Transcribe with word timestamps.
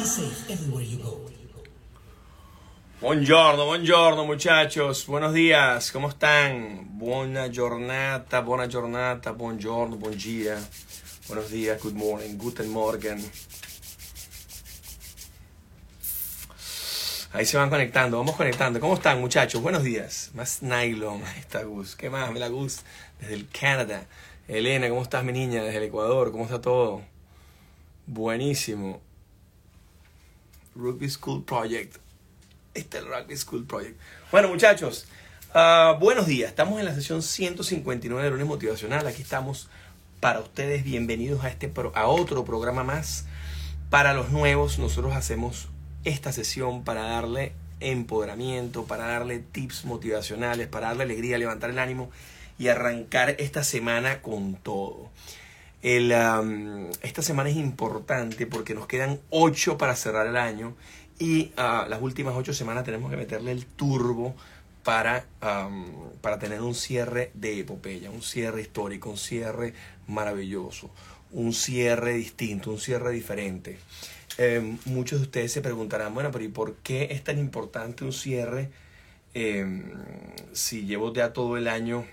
Be 0.00 0.06
safe 0.06 0.50
everywhere 0.50 0.82
you 0.82 0.96
go. 0.96 1.20
Buongiorno, 3.02 3.66
buongiorno 3.66 4.24
muchachos, 4.24 5.06
buenos 5.06 5.34
días, 5.34 5.92
¿cómo 5.92 6.08
están? 6.08 6.98
Buona 6.98 7.48
giornata, 7.48 8.40
buona 8.40 8.66
giornata, 8.66 9.32
buongiorno, 9.32 9.96
buen 9.96 10.16
día, 10.16 10.58
buenos 11.28 11.50
días, 11.50 11.78
good 11.82 11.92
morning, 11.92 12.38
guten 12.38 12.70
morgen. 12.70 13.18
Ahí 17.34 17.44
se 17.44 17.58
van 17.58 17.68
conectando, 17.68 18.16
vamos 18.16 18.36
conectando. 18.36 18.80
¿Cómo 18.80 18.94
están 18.94 19.20
muchachos? 19.20 19.60
Buenos 19.60 19.82
días. 19.82 20.30
Más 20.32 20.62
nylon, 20.62 21.22
ahí 21.26 21.40
está 21.40 21.62
Gus. 21.64 21.94
¿Qué 21.94 22.08
más? 22.08 22.32
Me 22.32 22.40
la 22.40 22.48
Gus 22.48 22.80
desde 23.20 23.34
el 23.34 23.46
Canadá. 23.50 24.06
Elena, 24.48 24.88
¿cómo 24.88 25.02
estás 25.02 25.24
mi 25.24 25.34
niña? 25.34 25.62
Desde 25.62 25.76
el 25.76 25.84
Ecuador, 25.84 26.32
¿cómo 26.32 26.44
está 26.44 26.58
todo? 26.58 27.02
Buenísimo. 28.06 29.09
Rugby 30.80 31.08
School 31.10 31.44
Project. 31.44 31.96
Este 32.74 32.98
es 32.98 33.04
el 33.04 33.10
Rugby 33.10 33.36
School 33.36 33.66
Project. 33.66 33.98
Bueno, 34.32 34.48
muchachos, 34.48 35.06
ah, 35.54 35.96
buenos 36.00 36.26
días. 36.26 36.48
Estamos 36.50 36.78
en 36.78 36.86
la 36.86 36.94
sesión 36.94 37.22
159 37.22 38.24
de 38.24 38.30
lunes 38.30 38.46
motivacional. 38.46 39.06
Aquí 39.06 39.22
estamos 39.22 39.68
para 40.20 40.40
ustedes. 40.40 40.82
Bienvenidos 40.84 41.44
a, 41.44 41.48
este 41.48 41.68
pro- 41.68 41.92
a 41.94 42.06
otro 42.08 42.44
programa 42.44 42.82
más. 42.84 43.26
Para 43.90 44.14
los 44.14 44.30
nuevos, 44.30 44.78
nosotros 44.78 45.14
hacemos 45.14 45.68
esta 46.04 46.32
sesión 46.32 46.84
para 46.84 47.02
darle 47.02 47.52
empoderamiento, 47.80 48.84
para 48.84 49.06
darle 49.06 49.38
tips 49.40 49.84
motivacionales, 49.84 50.68
para 50.68 50.88
darle 50.88 51.04
alegría, 51.04 51.38
levantar 51.38 51.70
el 51.70 51.78
ánimo 51.78 52.10
y 52.58 52.68
arrancar 52.68 53.36
esta 53.38 53.64
semana 53.64 54.22
con 54.22 54.54
todo. 54.54 55.10
Esta 55.82 57.22
semana 57.22 57.48
es 57.48 57.56
importante 57.56 58.46
porque 58.46 58.74
nos 58.74 58.86
quedan 58.86 59.18
ocho 59.30 59.78
para 59.78 59.96
cerrar 59.96 60.26
el 60.26 60.36
año 60.36 60.74
y 61.18 61.52
ah, 61.56 61.86
las 61.88 62.02
últimas 62.02 62.34
ocho 62.36 62.52
semanas 62.52 62.84
tenemos 62.84 63.10
que 63.10 63.16
meterle 63.16 63.52
el 63.52 63.64
turbo 63.64 64.34
para, 64.84 65.24
para 66.20 66.38
tener 66.38 66.60
un 66.60 66.74
cierre 66.74 67.30
de 67.34 67.60
epopeya, 67.60 68.10
un 68.10 68.22
cierre 68.22 68.62
histórico, 68.62 69.10
un 69.10 69.18
cierre 69.18 69.74
maravilloso, 70.06 70.90
un 71.32 71.52
cierre 71.52 72.14
distinto, 72.14 72.70
un 72.70 72.78
cierre 72.78 73.10
diferente. 73.12 73.78
Eh, 74.38 74.76
muchos 74.86 75.20
de 75.20 75.26
ustedes 75.26 75.52
se 75.52 75.60
preguntarán, 75.60 76.14
bueno, 76.14 76.30
pero 76.30 76.44
¿y 76.44 76.48
por 76.48 76.76
qué 76.76 77.08
es 77.10 77.22
tan 77.24 77.38
importante 77.38 78.04
un 78.04 78.12
cierre 78.12 78.70
eh, 79.34 79.82
si 80.52 80.86
llevo 80.86 81.12
ya 81.12 81.32
todo 81.32 81.56
el 81.56 81.68
año 81.68 82.04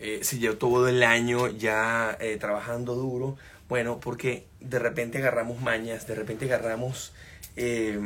eh, 0.00 0.20
si 0.22 0.38
llevo 0.38 0.56
todo 0.56 0.88
el 0.88 1.02
año 1.02 1.48
ya 1.48 2.16
eh, 2.20 2.36
trabajando 2.40 2.94
duro, 2.94 3.36
bueno, 3.68 4.00
porque 4.00 4.46
de 4.60 4.78
repente 4.78 5.18
agarramos 5.18 5.60
mañas, 5.60 6.06
de 6.06 6.14
repente 6.14 6.46
agarramos 6.46 7.12
eh, 7.56 7.98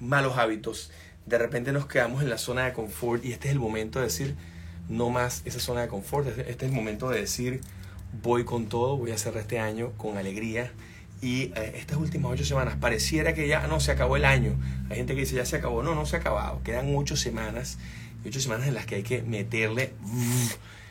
malos 0.00 0.36
hábitos, 0.36 0.90
de 1.24 1.38
repente 1.38 1.72
nos 1.72 1.86
quedamos 1.86 2.22
en 2.22 2.30
la 2.30 2.38
zona 2.38 2.66
de 2.66 2.72
confort 2.72 3.24
y 3.24 3.32
este 3.32 3.48
es 3.48 3.52
el 3.52 3.60
momento 3.60 4.00
de 4.00 4.06
decir, 4.06 4.34
no 4.88 5.10
más 5.10 5.42
esa 5.44 5.60
zona 5.60 5.82
de 5.82 5.88
confort, 5.88 6.28
este 6.28 6.50
este 6.50 6.66
es 6.66 6.70
el 6.70 6.76
momento 6.76 7.08
de 7.08 7.20
decir, 7.20 7.60
voy 8.22 8.44
con 8.44 8.66
todo, 8.66 8.96
voy 8.96 9.12
a 9.12 9.18
cerrar 9.18 9.42
este 9.42 9.58
año 9.58 9.92
con 9.96 10.16
alegría. 10.16 10.72
Y 11.22 11.52
eh, 11.56 11.72
estas 11.76 11.96
últimas 11.96 12.32
ocho 12.32 12.44
semanas 12.44 12.76
pareciera 12.78 13.34
que 13.34 13.48
ya 13.48 13.66
no 13.66 13.80
se 13.80 13.90
acabó 13.90 14.16
el 14.16 14.24
año. 14.24 14.54
Hay 14.90 14.96
gente 14.96 15.14
que 15.14 15.20
dice 15.20 15.36
ya 15.36 15.46
se 15.46 15.56
acabó. 15.56 15.82
No, 15.82 15.94
no 15.94 16.04
se 16.04 16.16
ha 16.16 16.18
acabado. 16.18 16.62
Quedan 16.62 16.94
ocho 16.94 17.16
semanas. 17.16 17.78
Ocho 18.26 18.40
semanas 18.40 18.66
en 18.66 18.74
las 18.74 18.86
que 18.86 18.96
hay 18.96 19.02
que 19.02 19.22
meterle 19.22 19.92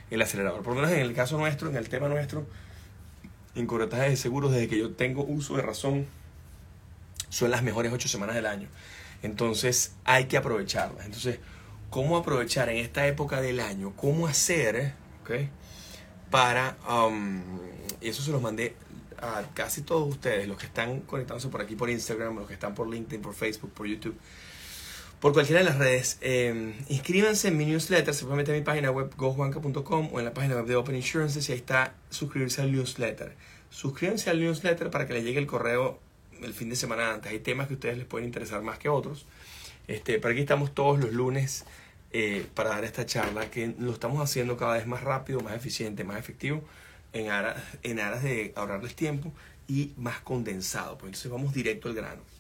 el 0.09 0.22
acelerador. 0.22 0.63
Por 0.63 0.75
lo 0.75 0.81
menos 0.81 0.96
en 0.96 1.01
el 1.01 1.13
caso 1.13 1.38
nuestro, 1.38 1.69
en 1.69 1.75
el 1.75 1.90
tema 1.90 2.07
nuestro, 2.07 2.47
en 3.56 3.68
corretaje 3.68 4.09
de 4.09 4.16
seguros, 4.16 4.51
desde 4.51 4.68
que 4.68 4.78
yo 4.78 4.91
tengo 4.91 5.23
uso 5.23 5.56
de 5.56 5.62
razón, 5.62 6.06
son 7.29 7.51
las 7.51 7.63
mejores 7.63 7.91
ocho 7.91 8.07
semanas 8.07 8.35
del 8.35 8.46
año. 8.46 8.68
Entonces 9.23 9.94
hay 10.03 10.25
que 10.25 10.38
aprovecharlas. 10.38 11.06
Entonces, 11.06 11.40
¿cómo 11.90 12.18
aprovechar 12.18 12.69
en 12.69 12.78
esta 12.78 13.07
época 13.07 13.41
del 13.41 13.59
año? 13.59 13.94
¿Cómo 13.96 14.28
hacer? 14.28 14.94
¿ok? 15.23 15.31
para, 16.35 16.75
um, 16.90 17.41
eso 18.02 18.22
se 18.22 18.31
los 18.31 18.41
mandé 18.41 18.75
a 19.17 19.44
casi 19.53 19.84
todos 19.84 20.09
ustedes, 20.09 20.47
los 20.47 20.57
que 20.57 20.66
están 20.66 21.00
conectándose 21.02 21.47
por 21.47 21.62
aquí 21.62 21.75
por 21.75 21.90
Instagram, 21.90 22.35
los 22.35 22.47
que 22.47 22.53
están 22.53 22.75
por 22.75 22.90
LinkedIn, 22.90 23.22
por 23.22 23.34
Facebook, 23.34 23.72
por 23.72 23.88
YouTube, 23.88 24.17
por 25.25 25.34
cualquiera 25.34 25.63
de 25.63 25.66
las 25.66 25.80
redes. 25.80 26.19
eh, 26.22 26.75
inscríbanse 26.88 27.47
en 27.47 27.58
mi 27.58 27.66
newsletter, 27.66 28.13
se 28.13 28.25
pueden 28.25 28.38
meter 28.38 28.53
en 28.53 28.62
mi 28.62 28.63
página 28.63 28.91
web 28.91 29.12
gojuanca.com 29.18 30.09
o 30.13 30.19
en 30.19 30.25
la 30.25 30.36
página 30.36 30.53
web 30.53 30.68
de 30.68 30.75
Open 30.75 30.96
Insurances 30.96 31.50
y 31.50 31.52
ahí 31.52 31.58
está 31.58 31.96
suscribirse 32.12 32.62
al 32.62 32.72
newsletter. 32.72 33.34
Suscríbanse 33.72 34.30
al 34.30 34.40
newsletter 34.40 34.91
para 34.91 35.08
que 35.08 35.14
les 35.14 35.24
llegue 35.24 35.40
el 35.40 35.47
correo 35.47 35.97
el 36.44 36.53
fin 36.53 36.69
de 36.69 36.75
semana 36.75 37.12
antes. 37.12 37.31
Hay 37.31 37.40
temas 37.40 37.66
que 37.66 37.74
a 37.74 37.78
ustedes 37.78 37.97
les 37.97 38.06
pueden 38.06 38.28
interesar 38.28 38.62
más 38.62 38.78
que 38.78 38.88
otros. 38.88 39.25
Este, 39.88 40.19
pero 40.19 40.31
aquí 40.31 40.41
estamos 40.41 40.75
todos 40.75 41.00
los 41.00 41.12
lunes 41.12 41.66
eh, 42.12 42.46
para 42.53 42.69
dar 42.69 42.84
esta 42.84 43.08
charla 43.08 43.50
que 43.50 43.74
lo 43.80 43.94
estamos 43.94 44.22
haciendo 44.22 44.58
cada 44.58 44.75
vez 44.75 44.85
más 44.85 45.02
rápido, 45.02 45.40
más 45.40 45.56
eficiente, 45.56 46.03
más 46.03 46.19
efectivo 46.19 46.64
en 47.14 47.31
aras, 47.31 47.58
en 47.81 48.00
aras 48.00 48.22
de 48.22 48.53
ahorrarles 48.56 48.96
tiempo 48.96 49.34
y 49.68 49.91
más 49.97 50.19
condensado. 50.19 51.00
Pues 51.00 51.08
entonces 51.08 51.31
vamos 51.31 51.52
directo 51.52 51.90
al 51.90 51.96
grano. 51.96 52.34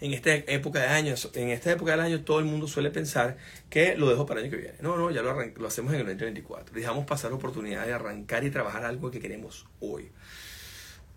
En 0.00 0.14
esta 0.14 0.32
época 0.34 0.94
año, 0.94 1.14
en 1.34 1.48
esta 1.50 1.72
época 1.72 1.90
del 1.90 2.00
año 2.00 2.22
todo 2.22 2.38
el 2.38 2.46
mundo 2.46 2.66
suele 2.66 2.90
pensar 2.90 3.36
que 3.68 3.96
lo 3.96 4.08
dejo 4.08 4.26
para 4.26 4.40
el 4.40 4.46
año 4.46 4.56
que 4.56 4.62
viene. 4.62 4.78
No, 4.80 4.96
no, 4.96 5.10
ya 5.10 5.22
lo, 5.22 5.32
lo 5.32 5.68
hacemos 5.68 5.92
en 5.92 6.00
el 6.00 6.06
2024. 6.06 6.74
Dejamos 6.74 7.04
pasar 7.04 7.30
la 7.30 7.36
oportunidad 7.36 7.86
de 7.86 7.92
arrancar 7.92 8.44
y 8.44 8.50
trabajar 8.50 8.84
algo 8.84 9.10
que 9.10 9.20
queremos 9.20 9.66
hoy. 9.80 10.10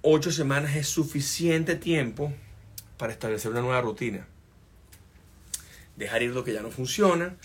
Ocho 0.01 0.31
semanas 0.31 0.75
es 0.75 0.87
suficiente 0.87 1.75
tiempo 1.75 2.33
para 2.97 3.13
establecer 3.13 3.51
una 3.51 3.61
nueva 3.61 3.81
rutina 3.81 4.27
dejar 5.95 6.23
ir 6.23 6.31
lo 6.31 6.43
que 6.43 6.53
ya 6.53 6.61
no 6.61 6.71
funciona 6.71 7.35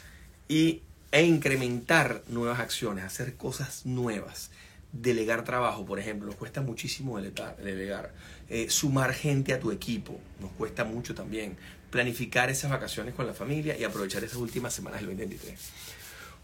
y, 0.49 0.83
e 1.11 1.23
incrementar 1.23 2.23
nuevas 2.29 2.61
acciones, 2.61 3.05
hacer 3.05 3.37
cosas 3.37 3.87
nuevas, 3.87 4.51
delegar 4.93 5.45
trabajo, 5.45 5.85
por 5.85 5.99
ejemplo, 5.99 6.27
nos 6.27 6.37
cuesta 6.37 6.61
muchísimo 6.61 7.21
delegar. 7.21 8.13
Eh, 8.49 8.71
sumar 8.71 9.13
gente 9.13 9.53
a 9.53 9.61
tu 9.61 9.71
equipo, 9.71 10.19
nos 10.41 10.51
cuesta 10.53 10.85
mucho 10.85 11.15
también, 11.15 11.57
planificar 11.91 12.51
esas 12.51 12.71
vacaciones 12.71 13.15
con 13.15 13.27
la 13.27 13.35
familia 13.35 13.77
y 13.77 13.85
aprovechar 13.85 14.25
esas 14.25 14.39
últimas 14.39 14.73
semanas 14.73 15.01
del 15.01 15.11
2023. 15.11 15.59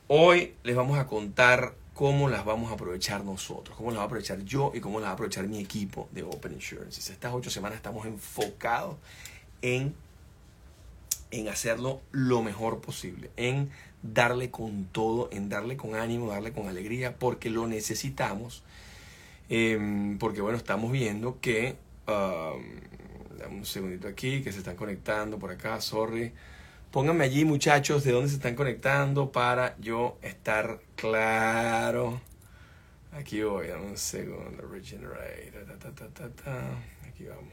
Hoy 0.09 0.55
les 0.63 0.77
vamos 0.77 0.99
a 0.99 1.07
contar 1.07 1.75
cómo 1.95 2.29
las 2.29 2.45
vamos 2.45 2.71
a 2.71 2.75
aprovechar 2.75 3.25
nosotros, 3.25 3.77
cómo 3.77 3.91
las 3.91 3.99
va 3.99 4.03
a 4.03 4.07
aprovechar 4.07 4.45
yo 4.45 4.73
y 4.75 4.81
cómo 4.81 5.01
las 5.01 5.07
va 5.07 5.11
a 5.13 5.15
aprovechar 5.15 5.47
mi 5.47 5.61
equipo 5.61 6.09
de 6.13 6.23
Open 6.23 6.53
Insurance. 6.53 7.13
Estas 7.13 7.33
ocho 7.33 7.51
semanas 7.51 7.77
estamos 7.77 8.05
enfocados 8.05 8.97
en 9.63 9.95
en 11.31 11.49
hacerlo 11.49 12.01
lo 12.13 12.43
mejor 12.43 12.81
posible, 12.81 13.31
en 13.37 13.71
darle 14.05 14.51
con 14.51 14.85
todo, 14.85 15.31
en 15.33 15.49
darle 15.49 15.77
con 15.77 15.95
ánimo, 15.95 16.29
darle 16.29 16.53
con 16.53 16.69
alegría, 16.69 17.17
porque 17.17 17.51
lo 17.51 17.67
necesitamos. 17.67 18.63
Eh, 19.49 20.17
porque 20.21 20.41
bueno, 20.41 20.57
estamos 20.59 20.93
viendo 20.93 21.41
que, 21.41 21.77
dame 22.07 23.57
un 23.57 23.65
segundito 23.65 24.07
aquí, 24.07 24.43
que 24.43 24.53
se 24.53 24.59
están 24.59 24.77
conectando 24.77 25.39
por 25.39 25.51
acá, 25.51 25.81
sorry. 25.81 26.33
Pónganme 26.91 27.25
allí 27.25 27.45
muchachos 27.45 28.05
de 28.05 28.13
dónde 28.13 28.29
se 28.29 28.37
están 28.37 28.55
conectando 28.55 29.33
para 29.33 29.77
yo 29.81 30.19
estar 30.23 30.81
claro. 30.95 32.21
Aquí 33.13 33.43
voy, 33.43 33.69
dame 33.69 33.87
un 33.87 33.97
segundo, 33.97 34.67
regenerate, 34.71 35.53
ta, 35.81 35.91
ta, 35.93 36.29
ta. 36.31 36.79
aquí 37.09 37.25
vamos. 37.25 37.53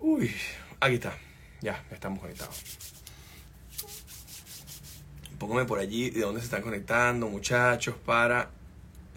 Uy, 0.00 0.32
aquí 0.80 0.94
está. 0.94 1.16
Ya, 1.60 1.84
estamos 1.90 2.20
conectados. 2.20 2.97
Póngame 5.38 5.66
por 5.66 5.78
allí 5.78 6.10
de 6.10 6.22
dónde 6.22 6.40
se 6.40 6.46
están 6.46 6.62
conectando, 6.62 7.28
muchachos, 7.28 7.94
para 8.04 8.50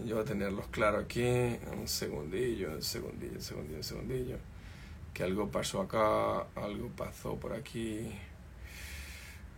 yo 0.05 0.23
tenerlos 0.23 0.67
claro 0.67 0.99
aquí. 0.99 1.25
Un 1.25 1.87
segundillo, 1.87 2.71
un 2.71 2.83
segundillo, 2.83 3.33
un 3.33 3.41
segundillo, 3.41 3.77
un 3.77 3.83
segundillo. 3.83 4.37
Que 5.13 5.23
algo 5.23 5.49
pasó 5.49 5.81
acá, 5.81 6.45
algo 6.55 6.89
pasó 6.95 7.35
por 7.37 7.53
aquí. 7.53 8.11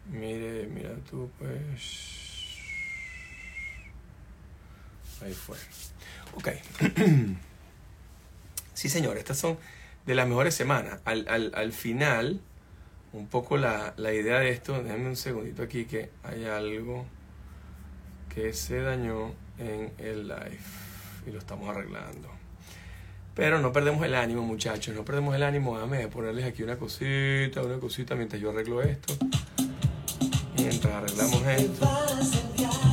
Mire, 0.09 0.67
mira 0.67 0.95
tú, 1.09 1.29
pues. 1.37 2.13
Ahí 5.21 5.33
fue. 5.33 5.57
Ok. 6.35 6.49
sí, 8.73 8.87
señor, 8.89 9.17
estas 9.17 9.37
son 9.37 9.57
de 10.05 10.15
las 10.15 10.27
mejores 10.27 10.55
semanas. 10.55 11.01
Al, 11.03 11.27
al, 11.27 11.51
al 11.55 11.73
final, 11.73 12.41
un 13.13 13.27
poco 13.27 13.57
la, 13.57 13.93
la 13.97 14.13
idea 14.13 14.39
de 14.39 14.49
esto, 14.49 14.81
déjenme 14.81 15.09
un 15.09 15.15
segundito 15.15 15.63
aquí 15.63 15.85
que 15.85 16.09
hay 16.23 16.45
algo 16.45 17.05
que 18.33 18.53
se 18.53 18.81
dañó 18.81 19.31
en 19.59 19.93
el 19.99 20.27
live 20.27 20.59
y 21.27 21.31
lo 21.31 21.39
estamos 21.39 21.69
arreglando. 21.69 22.29
Pero 23.35 23.59
no 23.59 23.71
perdemos 23.71 24.05
el 24.05 24.13
ánimo, 24.15 24.43
muchachos, 24.43 24.95
no 24.95 25.03
perdemos 25.03 25.35
el 25.35 25.43
ánimo. 25.43 25.75
Déjame 25.75 26.07
ponerles 26.07 26.45
aquí 26.45 26.61
una 26.61 26.77
cosita, 26.77 27.63
una 27.63 27.79
cosita 27.79 28.15
mientras 28.15 28.41
yo 28.41 28.51
arreglo 28.51 28.81
esto. 28.81 29.15
Mientras 30.55 30.93
arreglamos 30.93 31.41
esto. 31.47 32.92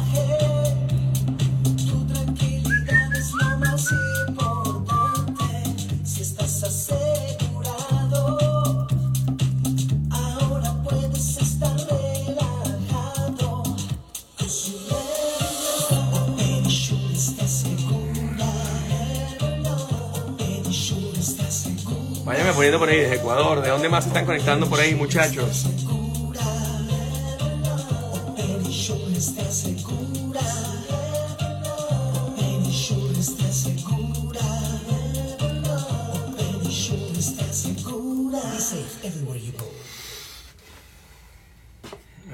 Poniendo 22.61 22.79
por 22.79 22.91
ahí 22.91 22.99
desde 22.99 23.15
Ecuador. 23.15 23.63
¿De 23.63 23.71
dónde 23.71 23.89
más 23.89 24.05
se 24.05 24.11
están 24.11 24.27
conectando 24.27 24.69
por 24.69 24.79
ahí, 24.79 24.95
muchachos? 24.95 25.67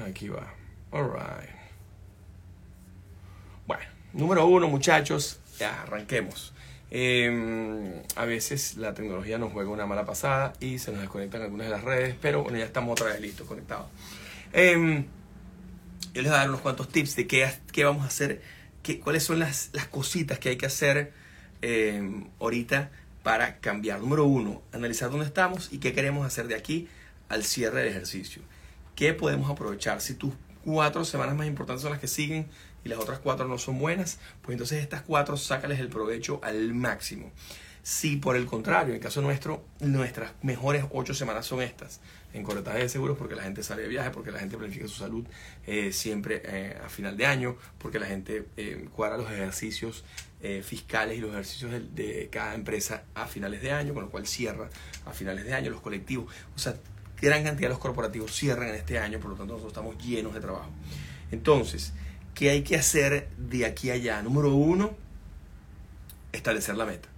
Aquí 0.05 0.27
va. 0.27 0.53
Alright. 0.91 1.49
Bueno, 3.65 3.83
número 4.11 4.45
uno, 4.45 4.67
muchachos. 4.67 5.39
Ya, 5.57 5.83
arranquemos. 5.83 6.53
Eh, 6.89 8.03
a 8.15 8.25
veces 8.25 8.77
la 8.77 8.93
tecnología 8.93 9.37
nos 9.37 9.51
juega 9.51 9.69
una 9.69 9.85
mala 9.85 10.05
pasada 10.05 10.53
y 10.59 10.79
se 10.79 10.91
nos 10.91 11.01
desconectan 11.01 11.41
algunas 11.41 11.67
de 11.67 11.71
las 11.71 11.83
redes, 11.83 12.15
pero 12.21 12.43
bueno, 12.43 12.57
ya 12.57 12.65
estamos 12.65 12.93
otra 12.93 13.07
vez 13.07 13.21
listos, 13.21 13.47
conectados. 13.47 13.87
Eh, 14.53 15.05
yo 16.13 16.21
les 16.21 16.31
voy 16.31 16.35
a 16.35 16.39
dar 16.39 16.49
unos 16.49 16.61
cuantos 16.61 16.89
tips 16.89 17.15
de 17.15 17.27
qué, 17.27 17.51
qué 17.71 17.83
vamos 17.83 18.03
a 18.03 18.07
hacer, 18.07 18.41
qué, 18.83 18.99
cuáles 18.99 19.23
son 19.23 19.39
las, 19.39 19.69
las 19.73 19.87
cositas 19.87 20.39
que 20.39 20.49
hay 20.49 20.57
que 20.57 20.65
hacer 20.65 21.13
eh, 21.61 22.23
ahorita 22.39 22.91
para 23.23 23.57
cambiar. 23.59 23.99
Número 23.99 24.25
uno, 24.25 24.61
analizar 24.71 25.11
dónde 25.11 25.25
estamos 25.25 25.71
y 25.71 25.79
qué 25.79 25.93
queremos 25.93 26.25
hacer 26.25 26.47
de 26.47 26.55
aquí 26.55 26.87
al 27.29 27.43
cierre 27.43 27.81
del 27.81 27.89
ejercicio. 27.89 28.41
¿Qué 28.95 29.13
podemos 29.13 29.51
aprovechar? 29.51 30.01
Si 30.01 30.13
tus 30.13 30.33
cuatro 30.63 31.05
semanas 31.05 31.35
más 31.35 31.45
importantes 31.47 31.81
son 31.81 31.91
las 31.91 31.99
que 31.99 32.07
siguen 32.07 32.47
y 32.87 32.89
las 32.89 32.99
otras 32.99 33.19
cuatro 33.19 33.47
no 33.47 33.57
son 33.57 33.77
buenas, 33.77 34.17
pues 34.41 34.53
entonces 34.53 34.81
estas 34.81 35.01
cuatro 35.01 35.35
sácales 35.35 35.79
el 35.79 35.89
provecho 35.89 36.39
al 36.41 36.73
máximo. 36.73 37.31
Si 37.83 38.15
por 38.17 38.35
el 38.35 38.45
contrario, 38.45 38.89
en 38.89 38.95
el 38.95 39.01
caso 39.01 39.21
nuestro, 39.21 39.63
nuestras 39.79 40.31
mejores 40.41 40.85
ocho 40.91 41.13
semanas 41.13 41.45
son 41.45 41.61
estas, 41.61 41.99
en 42.33 42.43
corretaje 42.43 42.79
de 42.79 42.89
seguros, 42.89 43.17
porque 43.17 43.35
la 43.35 43.43
gente 43.43 43.61
sale 43.61 43.83
de 43.83 43.87
viaje, 43.89 44.09
porque 44.09 44.31
la 44.31 44.39
gente 44.39 44.57
planifica 44.57 44.87
su 44.87 44.95
salud 44.95 45.25
eh, 45.65 45.91
siempre 45.91 46.41
eh, 46.45 46.77
a 46.83 46.89
final 46.89 47.15
de 47.17 47.25
año, 47.25 47.57
porque 47.77 47.99
la 47.99 48.05
gente 48.05 48.45
eh, 48.57 48.87
cuadra 48.93 49.17
los 49.17 49.29
ejercicios 49.29 50.03
fiscales 50.63 51.17
y 51.17 51.21
los 51.21 51.31
ejercicios 51.31 51.71
de, 51.71 51.79
de 51.79 52.29
cada 52.29 52.53
empresa 52.53 53.03
a 53.15 53.25
finales 53.25 53.59
de 53.61 53.71
año, 53.71 53.95
con 53.95 54.03
lo 54.03 54.09
cual 54.11 54.27
cierra 54.27 54.69
a 55.05 55.11
finales 55.11 55.45
de 55.45 55.53
año 55.53 55.71
los 55.71 55.81
colectivos. 55.81 56.31
O 56.55 56.59
sea, 56.59 56.75
gran 57.19 57.43
cantidad 57.43 57.69
de 57.69 57.73
los 57.73 57.79
corporativos 57.79 58.35
cierran 58.35 58.69
en 58.69 58.75
este 58.75 58.99
año, 58.99 59.19
por 59.19 59.31
lo 59.31 59.35
tanto 59.35 59.53
nosotros 59.53 59.73
estamos 59.73 59.97
llenos 59.97 60.35
de 60.35 60.39
trabajo. 60.39 60.69
Entonces, 61.31 61.91
¿qué 62.37 62.51
hay 62.51 62.61
que 62.61 62.75
hacer 62.75 63.29
de 63.39 63.65
aquí 63.65 63.89
a 63.89 63.93
allá? 63.93 64.21
Número 64.21 64.53
uno, 64.53 64.95
establecer 66.31 66.75
la 66.75 66.85
meta. 66.85 67.09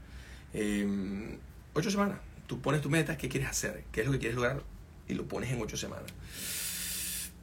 Eh, 0.53 1.37
ocho 1.73 1.91
semanas. 1.91 2.19
Tú 2.47 2.61
pones 2.61 2.81
tu 2.81 2.89
meta, 2.89 3.17
¿qué 3.17 3.27
quieres 3.27 3.49
hacer? 3.49 3.83
¿Qué 3.91 3.99
es 3.99 4.07
lo 4.07 4.13
que 4.13 4.19
quieres 4.19 4.37
lograr? 4.37 4.63
Y 5.09 5.15
lo 5.15 5.27
pones 5.27 5.51
en 5.51 5.61
ocho 5.61 5.75
semanas. 5.75 6.05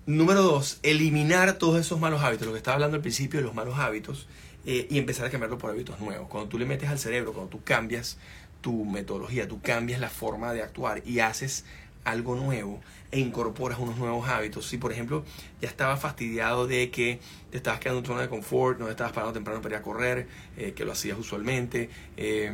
Número 0.07 0.41
dos, 0.41 0.79
eliminar 0.83 1.59
todos 1.59 1.79
esos 1.79 2.01
malos 2.01 2.23
hábitos. 2.23 2.47
Lo 2.47 2.55
que 2.55 2.59
estaba 2.59 2.77
hablando 2.77 2.97
al 2.97 3.03
principio 3.03 3.41
de 3.41 3.45
los 3.45 3.55
malos 3.55 3.79
hábitos 3.79 4.27
eh, 4.65 4.87
y 4.89 4.97
empezar 4.97 5.27
a 5.27 5.31
cambiarlo 5.31 5.59
por 5.59 5.71
hábitos 5.71 6.01
nuevos. 6.01 6.29
Cuando 6.29 6.49
tú 6.49 6.59
le 6.59 6.65
metes 6.65 6.89
al 6.89 6.99
cerebro, 6.99 7.35
cuando 7.35 7.51
tú 7.51 7.63
cambias 7.63 8.17
tu 8.63 8.87
metodología, 8.87 9.47
tú 9.49 9.61
cambias 9.61 10.01
la 10.01 10.09
forma 10.09 10.55
de 10.55 10.63
actuar 10.63 11.03
y 11.05 11.21
haces 11.21 11.67
algo 12.07 12.37
nuevo 12.37 12.81
e 13.11 13.21
incorporas 13.21 13.79
unos 13.79 13.97
nuevos 13.97 14.29
hábitos. 14.29 14.67
Si, 14.67 14.79
por 14.79 14.93
ejemplo, 14.93 15.25
ya 15.61 15.69
estabas 15.69 16.01
fastidiado 16.01 16.67
de 16.67 16.91
que 16.91 17.21
te 17.51 17.59
estabas 17.59 17.81
quedando 17.81 17.99
en 17.99 18.05
tu 18.05 18.13
zona 18.13 18.23
de 18.23 18.29
confort, 18.29 18.79
no 18.79 18.87
te 18.87 18.93
estabas 18.93 19.13
parando 19.13 19.33
temprano 19.33 19.61
para 19.61 19.77
ir 19.77 19.81
a 19.81 19.83
correr, 19.83 20.29
eh, 20.57 20.73
que 20.73 20.85
lo 20.85 20.93
hacías 20.93 21.19
usualmente, 21.19 21.91
eh, 22.17 22.53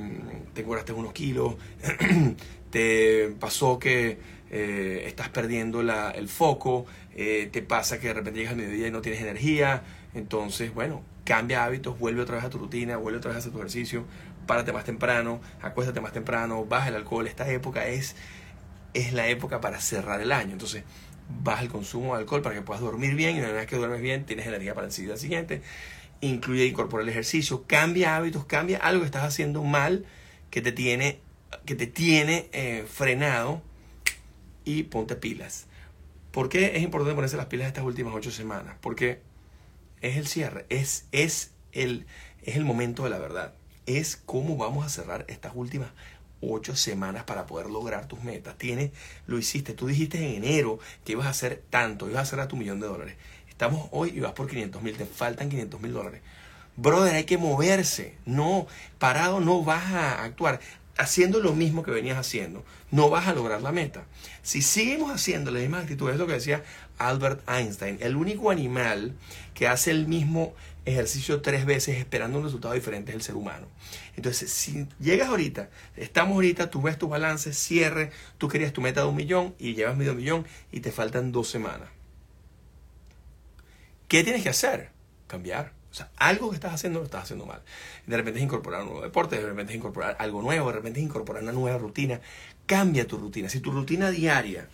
te 0.54 0.62
engordaste 0.62 0.92
unos 0.92 1.12
kilos, 1.12 1.54
te 2.70 3.34
pasó 3.38 3.78
que 3.78 4.18
eh, 4.54 5.04
estás 5.06 5.30
perdiendo 5.30 5.80
el 5.80 6.28
foco, 6.28 6.84
eh, 7.14 7.48
te 7.50 7.62
pasa 7.62 7.98
que 7.98 8.08
de 8.08 8.14
repente 8.14 8.40
llegas 8.40 8.52
al 8.52 8.58
mediodía 8.58 8.88
y 8.88 8.90
no 8.90 9.00
tienes 9.00 9.22
energía, 9.22 9.82
entonces, 10.12 10.74
bueno, 10.74 11.02
cambia 11.24 11.64
hábitos, 11.64 11.98
vuelve 11.98 12.20
otra 12.20 12.36
vez 12.36 12.44
a 12.44 12.50
tu 12.50 12.58
rutina, 12.58 12.98
vuelve 12.98 13.16
otra 13.16 13.32
vez 13.32 13.46
a 13.46 13.50
tu 13.50 13.56
ejercicio, 13.56 14.04
párate 14.46 14.74
más 14.74 14.84
temprano, 14.84 15.40
acuéstate 15.62 16.02
más 16.02 16.12
temprano, 16.12 16.66
baja 16.66 16.88
el 16.88 16.96
alcohol, 16.96 17.26
esta 17.26 17.50
época 17.50 17.88
es 17.88 18.14
es 18.94 19.12
la 19.12 19.28
época 19.28 19.60
para 19.60 19.80
cerrar 19.80 20.20
el 20.20 20.32
año. 20.32 20.52
Entonces, 20.52 20.84
baja 21.42 21.62
el 21.62 21.68
consumo 21.68 22.14
de 22.14 22.20
alcohol 22.20 22.42
para 22.42 22.54
que 22.54 22.62
puedas 22.62 22.82
dormir 22.82 23.14
bien 23.14 23.36
y 23.36 23.40
una 23.40 23.52
vez 23.52 23.66
que 23.66 23.76
duermes 23.76 24.00
bien, 24.00 24.24
tienes 24.24 24.46
energía 24.46 24.74
para 24.74 24.88
el 24.88 24.92
día 24.94 25.16
siguiente. 25.16 25.62
Incluye 26.20 26.66
incorporar 26.66 27.04
el 27.04 27.08
ejercicio, 27.08 27.64
cambia 27.66 28.16
hábitos, 28.16 28.44
cambia 28.44 28.78
algo 28.78 29.00
que 29.00 29.06
estás 29.06 29.24
haciendo 29.24 29.62
mal 29.64 30.04
que 30.50 30.62
te 30.62 30.72
tiene, 30.72 31.20
que 31.64 31.74
te 31.74 31.86
tiene 31.86 32.48
eh, 32.52 32.84
frenado 32.88 33.62
y 34.64 34.84
ponte 34.84 35.16
pilas. 35.16 35.66
¿Por 36.30 36.48
qué 36.48 36.76
es 36.76 36.82
importante 36.82 37.14
ponerse 37.14 37.36
las 37.36 37.46
pilas 37.46 37.66
estas 37.66 37.84
últimas 37.84 38.14
ocho 38.14 38.30
semanas? 38.30 38.76
Porque 38.80 39.20
es 40.00 40.16
el 40.16 40.26
cierre, 40.26 40.66
es, 40.68 41.06
es, 41.12 41.52
el, 41.72 42.06
es 42.42 42.56
el 42.56 42.64
momento 42.64 43.04
de 43.04 43.10
la 43.10 43.18
verdad. 43.18 43.54
Es 43.86 44.16
cómo 44.16 44.56
vamos 44.56 44.86
a 44.86 44.88
cerrar 44.88 45.24
estas 45.28 45.52
últimas 45.54 45.90
ocho 46.42 46.76
semanas 46.76 47.24
para 47.24 47.46
poder 47.46 47.70
lograr 47.70 48.06
tus 48.06 48.22
metas. 48.22 48.58
Tienes, 48.58 48.90
lo 49.26 49.38
hiciste, 49.38 49.72
tú 49.72 49.86
dijiste 49.86 50.18
en 50.18 50.44
enero 50.44 50.78
que 51.04 51.12
ibas 51.12 51.26
a 51.26 51.30
hacer 51.30 51.62
tanto, 51.70 52.10
ibas 52.10 52.18
a 52.18 52.22
hacer 52.22 52.40
a 52.40 52.48
tu 52.48 52.56
millón 52.56 52.80
de 52.80 52.88
dólares. 52.88 53.16
Estamos 53.48 53.88
hoy 53.92 54.12
y 54.14 54.20
vas 54.20 54.32
por 54.32 54.48
500 54.48 54.82
mil, 54.82 54.96
te 54.96 55.06
faltan 55.06 55.48
500 55.48 55.80
mil 55.80 55.92
dólares. 55.92 56.20
Brother, 56.76 57.14
hay 57.14 57.24
que 57.24 57.38
moverse. 57.38 58.16
No, 58.24 58.66
parado 58.98 59.40
no 59.40 59.62
vas 59.62 59.92
a 59.92 60.24
actuar. 60.24 60.60
Haciendo 60.98 61.40
lo 61.40 61.54
mismo 61.54 61.82
que 61.82 61.90
venías 61.90 62.18
haciendo, 62.18 62.64
no 62.90 63.08
vas 63.08 63.26
a 63.26 63.32
lograr 63.32 63.62
la 63.62 63.72
meta. 63.72 64.04
Si 64.42 64.60
seguimos 64.60 65.10
haciendo 65.10 65.50
la 65.50 65.60
misma 65.60 65.78
actitud, 65.78 66.10
es 66.10 66.18
lo 66.18 66.26
que 66.26 66.34
decía 66.34 66.62
Albert 66.98 67.48
Einstein, 67.48 67.96
el 68.00 68.14
único 68.14 68.50
animal 68.50 69.14
que 69.54 69.68
hace 69.68 69.90
el 69.90 70.06
mismo 70.06 70.54
ejercicio 70.84 71.40
tres 71.42 71.64
veces 71.64 71.98
esperando 71.98 72.38
un 72.38 72.44
resultado 72.44 72.74
diferente 72.74 73.12
es 73.12 73.16
el 73.16 73.22
ser 73.22 73.36
humano. 73.36 73.66
Entonces, 74.16 74.50
si 74.50 74.86
llegas 75.00 75.28
ahorita, 75.28 75.70
estamos 75.96 76.34
ahorita, 76.34 76.70
tú 76.70 76.82
ves 76.82 76.98
tu 76.98 77.08
balance, 77.08 77.52
cierre, 77.52 78.10
tú 78.38 78.48
querías 78.48 78.72
tu 78.72 78.80
meta 78.80 79.02
de 79.02 79.06
un 79.06 79.16
millón 79.16 79.54
y 79.58 79.74
llevas 79.74 79.96
medio 79.96 80.14
millón 80.14 80.46
y 80.70 80.80
te 80.80 80.92
faltan 80.92 81.32
dos 81.32 81.48
semanas. 81.48 81.88
¿Qué 84.08 84.24
tienes 84.24 84.42
que 84.42 84.50
hacer? 84.50 84.90
Cambiar. 85.26 85.72
O 85.90 85.94
sea, 85.94 86.10
algo 86.16 86.50
que 86.50 86.56
estás 86.56 86.72
haciendo 86.72 87.00
lo 87.00 87.04
estás 87.04 87.24
haciendo 87.24 87.44
mal. 87.44 87.62
De 88.06 88.16
repente 88.16 88.40
es 88.40 88.44
incorporar 88.44 88.82
un 88.82 88.88
nuevo 88.88 89.02
deporte, 89.02 89.36
de 89.36 89.46
repente 89.46 89.72
es 89.72 89.76
incorporar 89.76 90.16
algo 90.18 90.40
nuevo, 90.40 90.68
de 90.68 90.74
repente 90.74 91.00
es 91.00 91.04
incorporar 91.04 91.42
una 91.42 91.52
nueva 91.52 91.78
rutina. 91.78 92.20
Cambia 92.66 93.06
tu 93.06 93.18
rutina. 93.18 93.48
Si 93.48 93.60
tu 93.60 93.70
rutina 93.70 94.10
diaria 94.10 94.68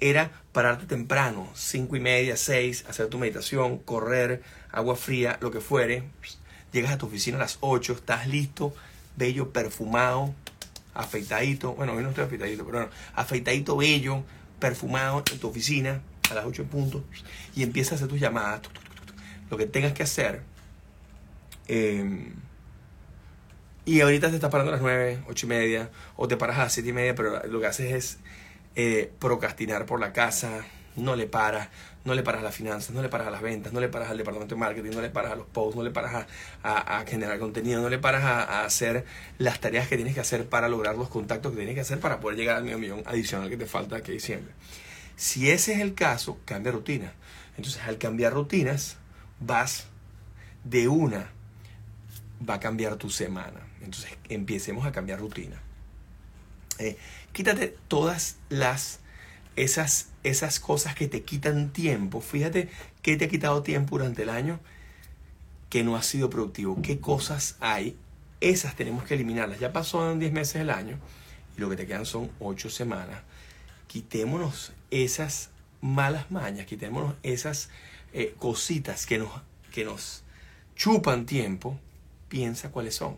era 0.00 0.30
pararte 0.52 0.86
temprano, 0.86 1.50
cinco 1.54 1.96
y 1.96 2.00
media, 2.00 2.36
seis, 2.36 2.84
hacer 2.88 3.08
tu 3.08 3.18
meditación, 3.18 3.78
correr, 3.78 4.42
agua 4.70 4.96
fría, 4.96 5.38
lo 5.40 5.50
que 5.50 5.60
fuere, 5.60 6.04
llegas 6.72 6.92
a 6.92 6.98
tu 6.98 7.06
oficina 7.06 7.36
a 7.36 7.40
las 7.40 7.58
8, 7.60 7.92
estás 7.94 8.26
listo, 8.26 8.74
bello, 9.16 9.50
perfumado, 9.50 10.34
afeitadito, 10.94 11.74
bueno, 11.74 11.94
hoy 11.94 12.02
no 12.02 12.10
estoy 12.10 12.24
afeitadito, 12.24 12.64
pero 12.64 12.78
bueno, 12.78 12.92
afeitadito, 13.14 13.76
bello, 13.76 14.24
perfumado 14.58 15.22
en 15.32 15.38
tu 15.38 15.48
oficina 15.48 16.00
a 16.30 16.34
las 16.34 16.44
8 16.44 16.62
en 16.62 16.68
punto 16.68 17.04
y 17.54 17.62
empiezas 17.62 17.92
a 17.92 17.94
hacer 17.96 18.08
tus 18.08 18.20
llamadas, 18.20 18.62
lo 19.50 19.56
que 19.56 19.66
tengas 19.66 19.92
que 19.92 20.02
hacer. 20.02 20.42
eh, 21.68 22.32
y 23.88 24.02
ahorita 24.02 24.28
te 24.28 24.34
estás 24.34 24.50
parando 24.50 24.70
a 24.70 24.74
las 24.74 24.82
9, 24.82 25.22
8 25.28 25.46
y 25.46 25.48
media, 25.48 25.90
o 26.16 26.28
te 26.28 26.36
paras 26.36 26.58
a 26.58 26.64
las 26.64 26.74
7 26.74 26.90
y 26.90 26.92
media, 26.92 27.14
pero 27.14 27.46
lo 27.46 27.58
que 27.58 27.66
haces 27.68 27.94
es 27.94 28.18
eh, 28.80 29.10
procrastinar 29.18 29.86
por 29.86 29.98
la 29.98 30.12
casa, 30.12 30.64
no 30.94 31.16
le 31.16 31.26
paras, 31.26 31.68
no 32.04 32.14
le 32.14 32.22
paras 32.22 32.42
a 32.42 32.44
las 32.44 32.54
finanzas, 32.54 32.94
no 32.94 33.02
le 33.02 33.08
paras 33.08 33.26
a 33.26 33.30
las 33.32 33.42
ventas, 33.42 33.72
no 33.72 33.80
le 33.80 33.88
paras 33.88 34.08
al 34.08 34.18
departamento 34.18 34.54
de 34.54 34.60
marketing, 34.60 34.92
no 34.92 35.02
le 35.02 35.10
paras 35.10 35.32
a 35.32 35.34
los 35.34 35.48
posts, 35.48 35.74
no 35.74 35.82
le 35.82 35.90
paras 35.90 36.26
a, 36.62 37.04
generar 37.04 37.40
contenido, 37.40 37.82
no 37.82 37.88
le 37.88 37.98
paras 37.98 38.22
a, 38.22 38.64
hacer 38.64 39.04
las 39.38 39.58
tareas 39.58 39.88
que 39.88 39.96
tienes 39.96 40.14
que 40.14 40.20
hacer 40.20 40.48
para 40.48 40.68
lograr 40.68 40.94
los 40.94 41.08
contactos 41.08 41.50
que 41.50 41.56
tienes 41.56 41.74
que 41.74 41.80
hacer 41.80 41.98
para 41.98 42.20
poder 42.20 42.38
llegar 42.38 42.54
al 42.54 42.62
medio 42.62 42.78
millón 42.78 43.02
adicional 43.04 43.50
que 43.50 43.56
te 43.56 43.66
falta 43.66 43.96
a 43.96 44.00
diciembre. 44.00 44.52
Si 45.16 45.50
ese 45.50 45.72
es 45.72 45.80
el 45.80 45.94
caso, 45.94 46.38
cambia 46.44 46.70
rutina. 46.70 47.14
Entonces, 47.56 47.82
al 47.82 47.98
cambiar 47.98 48.32
rutinas, 48.32 48.96
vas 49.40 49.88
de 50.62 50.86
una, 50.86 51.32
va 52.48 52.54
a 52.54 52.60
cambiar 52.60 52.94
tu 52.94 53.10
semana. 53.10 53.58
Entonces 53.80 54.16
empecemos 54.28 54.86
a 54.86 54.92
cambiar 54.92 55.18
rutina. 55.18 55.60
Eh, 56.78 56.96
quítate 57.32 57.76
todas 57.88 58.36
las 58.48 59.00
esas, 59.56 60.08
esas 60.22 60.60
cosas 60.60 60.94
que 60.94 61.08
te 61.08 61.22
quitan 61.22 61.72
tiempo. 61.72 62.20
Fíjate 62.20 62.68
qué 63.02 63.16
te 63.16 63.26
ha 63.26 63.28
quitado 63.28 63.62
tiempo 63.62 63.98
durante 63.98 64.22
el 64.22 64.30
año 64.30 64.60
que 65.68 65.82
no 65.84 65.96
ha 65.96 66.02
sido 66.02 66.30
productivo. 66.30 66.80
¿Qué 66.82 67.00
cosas 67.00 67.56
hay? 67.60 67.96
Esas 68.40 68.76
tenemos 68.76 69.04
que 69.04 69.14
eliminarlas. 69.14 69.58
Ya 69.58 69.72
pasó 69.72 70.10
en 70.10 70.18
10 70.18 70.32
meses 70.32 70.56
el 70.56 70.70
año 70.70 70.98
y 71.56 71.60
lo 71.60 71.68
que 71.68 71.76
te 71.76 71.86
quedan 71.86 72.06
son 72.06 72.30
8 72.38 72.70
semanas. 72.70 73.20
Quitémonos 73.88 74.72
esas 74.90 75.50
malas 75.80 76.30
mañas, 76.30 76.66
quitémonos 76.66 77.14
esas 77.22 77.70
eh, 78.12 78.34
cositas 78.38 79.06
que 79.06 79.18
nos, 79.18 79.30
que 79.72 79.84
nos 79.84 80.22
chupan 80.76 81.26
tiempo. 81.26 81.78
Piensa 82.28 82.70
cuáles 82.70 82.94
son. 82.94 83.16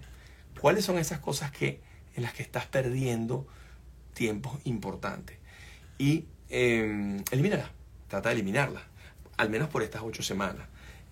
¿Cuáles 0.61 0.85
son 0.85 0.99
esas 0.99 1.21
cosas 1.21 1.51
que, 1.51 1.81
en 2.17 2.23
las 2.23 2.33
que 2.33 2.43
estás 2.43 2.67
perdiendo 2.67 3.47
tiempos 4.15 4.59
importantes? 4.65 5.37
Y 5.99 6.27
eh, 6.49 7.23
elimínala. 7.31 7.71
Trata 8.09 8.31
de 8.31 8.37
eliminarlas. 8.37 8.83
Al 9.37 9.51
menos 9.51 9.69
por 9.69 9.83
estas 9.83 10.03
ocho 10.03 10.23
semanas. 10.23 10.67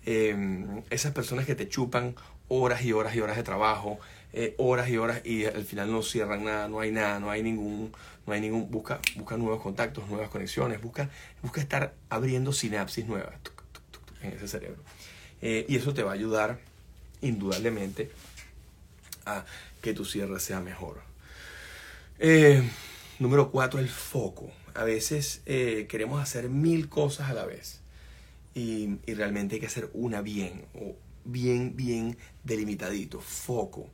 Em, 0.05 0.81
esas 0.89 1.13
personas 1.13 1.45
que 1.45 1.55
te 1.55 1.67
chupan 1.67 2.15
horas 2.47 2.83
y 2.83 2.93
horas 2.93 3.15
y 3.15 3.21
horas 3.21 3.37
de 3.37 3.43
trabajo, 3.43 3.99
eh, 4.33 4.55
horas 4.57 4.89
y 4.89 4.97
horas 4.97 5.21
y 5.25 5.45
al 5.45 5.63
final 5.63 5.91
no 5.91 6.01
cierran 6.03 6.43
nada, 6.43 6.67
no 6.67 6.79
hay 6.79 6.91
nada, 6.91 7.19
no 7.19 7.29
hay 7.29 7.43
ningún, 7.43 7.91
no 8.25 8.33
hay 8.33 8.41
ningún, 8.41 8.69
busca, 8.69 8.99
busca 9.15 9.37
nuevos 9.37 9.61
contactos, 9.61 10.07
nuevas 10.09 10.29
conexiones, 10.29 10.81
busca, 10.81 11.09
busca 11.41 11.61
estar 11.61 11.93
abriendo 12.09 12.53
sinapsis 12.53 13.05
nuevas 13.05 13.35
en 14.21 14.33
ese 14.33 14.47
cerebro. 14.47 14.81
Eh, 15.41 15.65
y 15.69 15.77
eso 15.77 15.93
te 15.93 16.03
va 16.03 16.11
a 16.11 16.13
ayudar 16.15 16.59
indudablemente 17.21 18.11
a 19.25 19.45
que 19.81 19.93
tu 19.93 20.05
cierre 20.05 20.39
sea 20.39 20.59
mejor. 20.59 21.01
Eh, 22.19 22.63
número 23.19 23.51
cuatro, 23.51 23.79
el 23.79 23.89
foco. 23.89 24.51
A 24.73 24.83
veces 24.83 25.41
queremos 25.45 26.21
hacer 26.21 26.49
mil 26.49 26.87
cosas 26.87 27.29
a 27.29 27.33
la 27.33 27.45
vez 27.45 27.79
y, 28.53 29.13
realmente 29.13 29.55
hay 29.55 29.61
que 29.61 29.67
hacer 29.67 29.89
una 29.93 30.21
bien, 30.21 30.65
o 30.75 30.95
bien, 31.25 31.75
bien 31.75 32.17
delimitadito, 32.43 33.19
foco. 33.21 33.89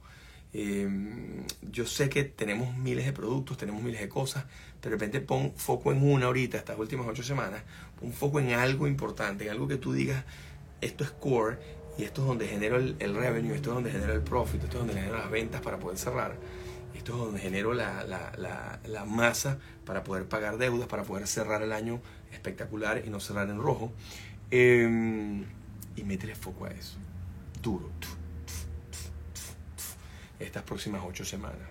Em, 0.54 1.46
yo 1.62 1.86
sé 1.86 2.08
que 2.10 2.24
tenemos 2.24 2.78
miles 2.78 3.06
de 3.06 3.14
productos, 3.14 3.58
tenemos 3.58 3.84
miles 3.84 4.00
de 4.00 4.10
cosas, 4.10 4.46
pero 4.80 4.96
de 4.96 5.02
repente 5.06 5.20
pon 5.22 5.54
foco 5.56 5.92
en 5.92 6.02
una 6.02 6.28
ahorita, 6.28 6.58
estas 6.58 6.80
últimas 6.80 7.08
ocho 7.08 7.24
semanas, 7.24 7.64
pon 8.00 8.14
foco 8.14 8.40
en 8.40 8.54
algo 8.54 8.88
importante, 8.88 9.46
en 9.46 9.52
algo 9.52 9.68
que 9.68 9.78
tú 9.78 9.94
digas, 9.94 10.24
esto 10.82 11.04
es 11.04 11.12
core 11.12 11.58
y 11.98 12.04
esto 12.04 12.22
es 12.22 12.28
donde 12.28 12.48
genero 12.48 12.78
el, 12.78 13.16
revenue, 13.16 13.56
esto 13.56 13.70
es 13.70 13.76
donde 13.76 13.92
genero 13.92 14.14
el 14.14 14.22
profit, 14.22 14.64
esto 14.64 14.78
es 14.78 14.86
donde 14.86 14.94
genero 14.94 15.18
las 15.18 15.30
ventas 15.30 15.62
para 15.62 15.78
poder 15.78 15.98
cerrar, 15.98 16.36
esto 16.94 17.14
es 17.14 17.18
donde 17.20 17.40
genero 17.40 17.74
la, 17.74 18.04
la, 18.04 18.80
la, 18.86 19.06
masa 19.06 19.60
para 19.86 20.04
poder 20.04 20.28
pagar 20.28 20.58
deudas, 20.58 20.88
para 20.88 21.04
poder 21.04 21.28
cerrar 21.28 21.62
el 21.62 21.72
año 21.72 22.02
espectacular 22.32 23.04
y 23.06 23.10
no 23.10 23.20
cerrar 23.20 23.50
en 23.50 23.60
rojo. 23.60 23.94
Em, 24.52 25.44
y 25.96 26.04
métele 26.04 26.36
foco 26.36 26.66
a 26.66 26.70
eso. 26.70 26.98
Duro. 27.62 27.90
Estas 30.40 30.64
próximas 30.64 31.02
ocho 31.06 31.24
semanas. 31.26 31.68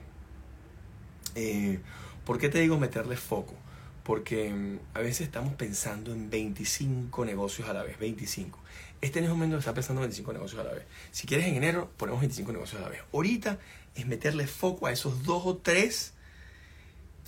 Eh, 1.34 1.80
¿Por 2.24 2.38
qué 2.38 2.48
te 2.48 2.60
digo 2.60 2.78
meterle 2.78 3.16
foco? 3.16 3.54
Porque 4.02 4.48
em, 4.48 4.78
a 4.94 5.00
veces 5.00 5.22
estamos 5.22 5.54
pensando 5.54 6.12
en 6.12 6.30
25 6.30 7.24
negocios 7.24 7.68
a 7.68 7.72
la 7.72 7.82
vez. 7.82 7.98
25. 7.98 8.58
Este 9.04 9.18
en 9.18 9.26
ese 9.26 9.34
momento 9.34 9.58
está 9.58 9.74
pensando 9.74 10.00
en 10.00 10.04
25 10.04 10.32
negocios 10.32 10.58
a 10.62 10.64
la 10.64 10.72
vez. 10.72 10.84
Si 11.10 11.26
quieres 11.26 11.46
en 11.46 11.56
enero, 11.56 11.90
ponemos 11.98 12.22
25 12.22 12.52
negocios 12.52 12.80
a 12.80 12.84
la 12.84 12.88
vez. 12.88 13.02
Ahorita 13.12 13.58
es 13.94 14.06
meterle 14.06 14.46
foco 14.46 14.86
a 14.86 14.92
esos 14.92 15.24
dos 15.24 15.42
o 15.44 15.58
tres 15.58 16.14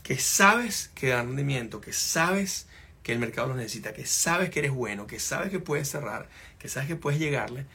que 0.02 0.18
sabes 0.18 0.90
que 0.94 1.08
dan 1.08 1.26
rendimiento, 1.26 1.82
que 1.82 1.92
sabes 1.92 2.66
que 3.02 3.12
el 3.12 3.18
mercado 3.18 3.48
lo 3.48 3.56
necesita, 3.56 3.92
que 3.92 4.06
sabes 4.06 4.48
que 4.48 4.60
eres 4.60 4.72
bueno, 4.72 5.06
que 5.06 5.20
sabes 5.20 5.50
que 5.50 5.58
puedes 5.58 5.90
cerrar, 5.90 6.30
que 6.58 6.70
sabes 6.70 6.88
que 6.88 6.96
puedes 6.96 7.20
llegarle, 7.20 7.66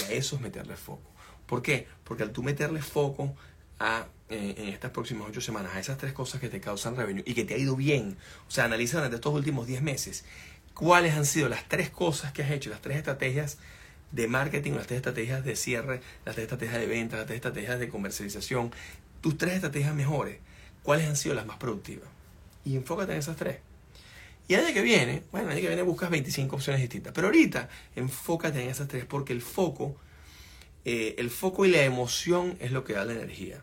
y 0.00 0.04
a 0.04 0.12
eso 0.12 0.36
es 0.36 0.42
meterle 0.42 0.76
foco. 0.76 1.10
¿Por 1.44 1.60
qué? 1.60 1.86
Porque 2.04 2.22
al 2.22 2.30
tú 2.32 2.42
meterle 2.42 2.80
foco 2.80 3.36
a, 3.78 4.06
eh, 4.30 4.54
en 4.56 4.68
estas 4.68 4.90
próximas 4.90 5.28
ocho 5.28 5.42
semanas 5.42 5.74
a 5.74 5.80
esas 5.80 5.98
tres 5.98 6.14
cosas 6.14 6.40
que 6.40 6.48
te 6.48 6.62
causan 6.62 6.96
revenue 6.96 7.24
y 7.26 7.34
que 7.34 7.44
te 7.44 7.52
ha 7.52 7.58
ido 7.58 7.76
bien, 7.76 8.16
o 8.48 8.50
sea, 8.50 8.64
analiza 8.64 8.96
durante 8.96 9.16
estos 9.16 9.34
últimos 9.34 9.66
10 9.66 9.82
meses 9.82 10.24
cuáles 10.80 11.14
han 11.14 11.26
sido 11.26 11.50
las 11.50 11.68
tres 11.68 11.90
cosas 11.90 12.32
que 12.32 12.42
has 12.42 12.50
hecho, 12.50 12.70
las 12.70 12.80
tres 12.80 12.96
estrategias 12.96 13.58
de 14.12 14.28
marketing, 14.28 14.72
las 14.72 14.86
tres 14.86 14.96
estrategias 14.96 15.44
de 15.44 15.54
cierre, 15.54 16.00
las 16.24 16.34
tres 16.34 16.44
estrategias 16.44 16.80
de 16.80 16.86
venta, 16.86 17.18
las 17.18 17.26
tres 17.26 17.36
estrategias 17.36 17.78
de 17.78 17.90
comercialización, 17.90 18.72
tus 19.20 19.36
tres 19.36 19.56
estrategias 19.56 19.94
mejores, 19.94 20.38
cuáles 20.82 21.06
han 21.06 21.16
sido 21.16 21.34
las 21.34 21.44
más 21.44 21.58
productivas. 21.58 22.08
Y 22.64 22.76
enfócate 22.76 23.12
en 23.12 23.18
esas 23.18 23.36
tres. 23.36 23.58
Y 24.48 24.54
el 24.54 24.64
año 24.64 24.72
que 24.72 24.80
viene, 24.80 25.22
bueno, 25.30 25.48
el 25.48 25.52
año 25.52 25.60
que 25.60 25.68
viene 25.68 25.82
buscas 25.82 26.08
25 26.08 26.56
opciones 26.56 26.80
distintas. 26.80 27.12
Pero 27.12 27.26
ahorita 27.26 27.68
enfócate 27.94 28.62
en 28.62 28.70
esas 28.70 28.88
tres 28.88 29.04
porque 29.04 29.34
el 29.34 29.42
foco, 29.42 29.96
eh, 30.86 31.14
el 31.18 31.28
foco 31.28 31.66
y 31.66 31.70
la 31.70 31.82
emoción 31.82 32.56
es 32.58 32.72
lo 32.72 32.84
que 32.84 32.94
da 32.94 33.04
la 33.04 33.12
energía. 33.12 33.62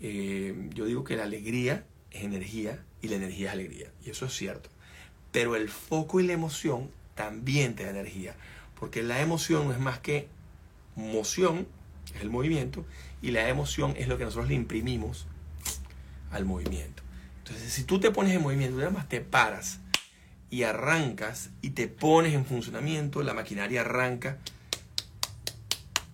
Eh, 0.00 0.68
yo 0.74 0.84
digo 0.84 1.04
que 1.04 1.16
la 1.16 1.22
alegría 1.22 1.84
es 2.10 2.24
energía 2.24 2.84
y 3.00 3.06
la 3.06 3.16
energía 3.16 3.46
es 3.46 3.52
alegría. 3.52 3.92
Y 4.04 4.10
eso 4.10 4.26
es 4.26 4.32
cierto. 4.34 4.68
Pero 5.32 5.56
el 5.56 5.68
foco 5.68 6.20
y 6.20 6.26
la 6.26 6.32
emoción 6.32 6.90
también 7.14 7.74
te 7.74 7.84
da 7.84 7.90
energía. 7.90 8.34
Porque 8.78 9.02
la 9.02 9.20
emoción 9.20 9.66
no 9.68 9.72
es 9.72 9.78
más 9.78 9.98
que 9.98 10.28
moción, 10.96 11.66
es 12.14 12.22
el 12.22 12.30
movimiento, 12.30 12.84
y 13.22 13.30
la 13.30 13.48
emoción 13.48 13.94
es 13.96 14.08
lo 14.08 14.18
que 14.18 14.24
nosotros 14.24 14.48
le 14.48 14.54
imprimimos 14.54 15.26
al 16.30 16.44
movimiento. 16.44 17.02
Entonces, 17.38 17.72
si 17.72 17.84
tú 17.84 18.00
te 18.00 18.10
pones 18.10 18.34
en 18.34 18.42
movimiento, 18.42 18.78
nada 18.78 18.90
más 18.90 19.08
te 19.08 19.20
paras 19.20 19.80
y 20.50 20.62
arrancas 20.64 21.50
y 21.62 21.70
te 21.70 21.88
pones 21.88 22.34
en 22.34 22.44
funcionamiento, 22.44 23.22
la 23.22 23.34
maquinaria 23.34 23.82
arranca 23.82 24.38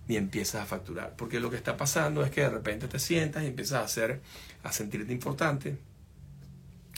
y 0.07 0.15
empiezas 0.15 0.61
a 0.61 0.65
facturar. 0.65 1.15
Porque 1.15 1.39
lo 1.39 1.49
que 1.49 1.57
está 1.57 1.77
pasando 1.77 2.23
es 2.23 2.31
que 2.31 2.41
de 2.41 2.49
repente 2.49 2.87
te 2.87 2.99
sientas 2.99 3.43
y 3.43 3.47
empiezas 3.47 3.81
a 3.81 3.85
hacer, 3.85 4.21
a 4.63 4.71
sentirte 4.71 5.11
importante, 5.11 5.77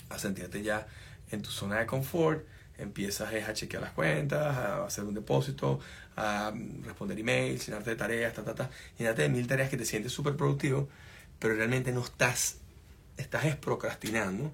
a 0.09 0.19
sentirte 0.19 0.61
ya 0.63 0.87
en 1.31 1.41
tu 1.41 1.49
zona 1.49 1.79
de 1.79 1.85
confort, 1.85 2.45
empiezas 2.77 3.33
a 3.33 3.53
chequear 3.53 3.81
las 3.81 3.91
cuentas, 3.91 4.55
a 4.55 4.85
hacer 4.85 5.03
un 5.03 5.13
depósito, 5.13 5.79
a 6.15 6.51
responder 6.83 7.19
emails, 7.19 7.65
llenarte 7.65 7.91
de 7.91 7.95
tareas, 7.95 8.33
ta, 8.33 8.43
ta, 8.43 8.55
ta, 8.55 8.69
llenarte 8.97 9.23
de 9.23 9.29
mil 9.29 9.47
tareas 9.47 9.69
que 9.69 9.77
te 9.77 9.85
sientes 9.85 10.11
súper 10.11 10.35
productivo, 10.35 10.87
pero 11.39 11.55
realmente 11.55 11.91
no 11.91 12.03
estás, 12.03 12.57
estás 13.17 13.55
procrastinando 13.57 14.51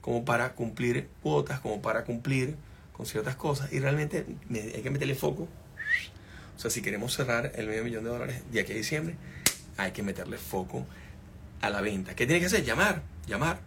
como 0.00 0.24
para 0.24 0.52
cumplir 0.54 1.08
cuotas, 1.22 1.60
como 1.60 1.80
para 1.80 2.04
cumplir 2.04 2.56
con 2.92 3.06
ciertas 3.06 3.36
cosas 3.36 3.72
y 3.72 3.80
realmente 3.80 4.26
hay 4.50 4.82
que 4.82 4.90
meterle 4.90 5.14
foco. 5.14 5.48
O 6.56 6.60
sea, 6.60 6.70
si 6.70 6.82
queremos 6.82 7.14
cerrar 7.14 7.52
el 7.56 7.66
medio 7.66 7.84
millón 7.84 8.04
de 8.04 8.10
dólares 8.10 8.42
de 8.52 8.60
aquí 8.60 8.72
a 8.72 8.76
diciembre, 8.76 9.16
hay 9.76 9.90
que 9.90 10.02
meterle 10.02 10.38
foco 10.38 10.86
a 11.60 11.70
la 11.70 11.80
venta. 11.80 12.14
¿Qué 12.14 12.26
tiene 12.26 12.40
que 12.40 12.46
hacer? 12.46 12.64
Llamar, 12.64 13.02
llamar. 13.26 13.58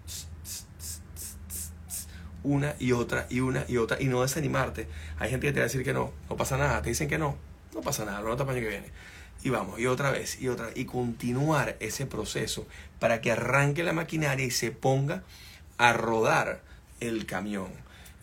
Una 2.48 2.75
y 2.80 2.94
otra 2.94 3.27
y 3.30 3.42
una 3.42 3.66
y 3.68 3.75
otra 3.75 3.98
y 4.00 4.06
no 4.06 4.22
desanimarte. 4.22 4.88
Hay 5.20 5.30
gente 5.30 5.48
que 5.48 5.54
te 5.54 5.60
va 5.60 5.66
a 5.66 5.68
decir 5.68 5.84
que 5.84 5.92
no, 5.92 6.13
no 6.30 6.38
pasa 6.38 6.58
nada. 6.58 6.82
Te 6.82 6.88
dicen 6.88 7.10
que 7.10 7.18
no, 7.18 7.36
no 7.75 7.82
pasa 7.82 8.06
nada, 8.06 8.22
lo 8.22 8.30
notas 8.30 8.48
año 8.48 8.62
que 8.62 8.70
viene. 8.70 8.88
Y 9.44 9.50
vamos, 9.50 9.80
y 9.80 9.86
otra 9.86 10.12
vez, 10.12 10.42
y 10.42 10.48
otra, 10.48 10.70
y 10.74 10.86
continuar 10.86 11.75
ese 11.82 12.06
proceso 12.06 12.66
para 13.00 13.20
que 13.20 13.32
arranque 13.32 13.84
la 13.84 13.92
maquinaria 13.92 14.46
y 14.46 14.51
se 14.51 14.72
ponga 14.72 15.24
a 15.77 15.92
rodar 15.92 16.62
el 17.01 17.25
camión. 17.25 17.68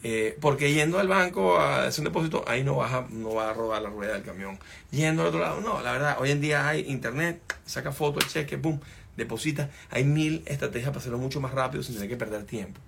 Eh, 0.03 0.37
porque 0.41 0.73
yendo 0.73 0.99
al 0.99 1.09
banco 1.09 1.59
a 1.59 1.87
hacer 1.87 2.01
un 2.01 2.05
depósito, 2.07 2.45
ahí 2.47 2.65
no, 2.65 2.77
vas 2.77 3.11
no 3.11 3.35
va 3.35 3.51
a 3.51 3.53
rodar 3.53 3.83
la 3.83 3.91
rueda 3.91 4.15
del 4.15 4.23
camión. 4.23 4.59
Yendo 4.91 5.23
al 5.23 5.29
otro 5.29 5.41
lado, 5.41 5.61
no, 5.61 5.83
la 5.83 5.93
verdad, 5.93 6.17
hoy 6.19 6.31
en 6.31 6.41
día 6.41 6.67
hay 6.67 6.81
internet, 6.91 7.41
saca 7.65 7.93
foto, 7.93 8.21
el 8.21 8.27
cheque, 8.27 8.57
boom, 8.57 8.81
deposita. 9.17 9.71
Hay 9.91 10.05
mil 10.05 10.43
estrategias 10.47 10.91
para 10.91 11.01
hacerlo 11.01 11.19
mucho 11.19 11.41
más 11.41 11.53
rápido 11.53 11.83
sin 11.83 11.95
tener 11.95 12.09
que 12.09 12.17
perder 12.17 12.45
tiempo. 12.45 12.81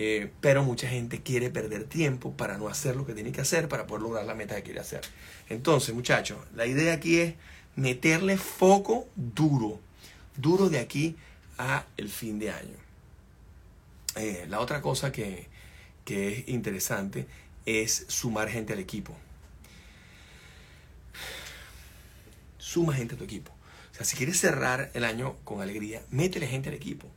Eh, 0.00 0.30
pero 0.40 0.62
mucha 0.62 0.88
gente 0.88 1.22
quiere 1.22 1.50
perder 1.50 1.82
tiempo 1.82 2.32
para 2.32 2.56
no 2.56 2.68
hacer 2.68 2.94
lo 2.94 3.04
que 3.04 3.14
tiene 3.14 3.32
que 3.32 3.40
hacer 3.40 3.68
para 3.68 3.88
poder 3.88 4.02
lograr 4.02 4.24
la 4.24 4.36
meta 4.36 4.54
que 4.54 4.62
quiere 4.62 4.78
hacer. 4.78 5.00
Entonces, 5.48 5.92
muchachos, 5.92 6.38
la 6.54 6.66
idea 6.66 6.94
aquí 6.94 7.18
es 7.18 7.34
meterle 7.74 8.38
foco 8.38 9.08
duro, 9.16 9.80
duro 10.36 10.68
de 10.68 10.78
aquí 10.78 11.16
a 11.58 11.84
el 11.96 12.08
fin 12.08 12.38
de 12.38 12.52
año. 12.52 12.76
Eh, 14.14 14.46
la 14.48 14.60
otra 14.60 14.80
cosa 14.80 15.10
que, 15.10 15.48
es 16.06 16.48
interesante 16.48 17.26
es 17.66 18.06
sumar 18.06 18.48
gente 18.48 18.74
al 18.74 18.78
equipo. 18.78 19.16
Suma 22.56 22.94
gente 22.94 23.16
a 23.16 23.18
tu 23.18 23.24
equipo. 23.24 23.50
O 23.90 23.94
sea, 23.96 24.06
si 24.06 24.16
quieres 24.16 24.38
cerrar 24.38 24.92
el 24.94 25.04
año 25.04 25.34
con 25.42 25.60
alegría, 25.60 26.02
métele 26.10 26.46
gente 26.46 26.68
al 26.68 26.76
equipo. 26.76 27.08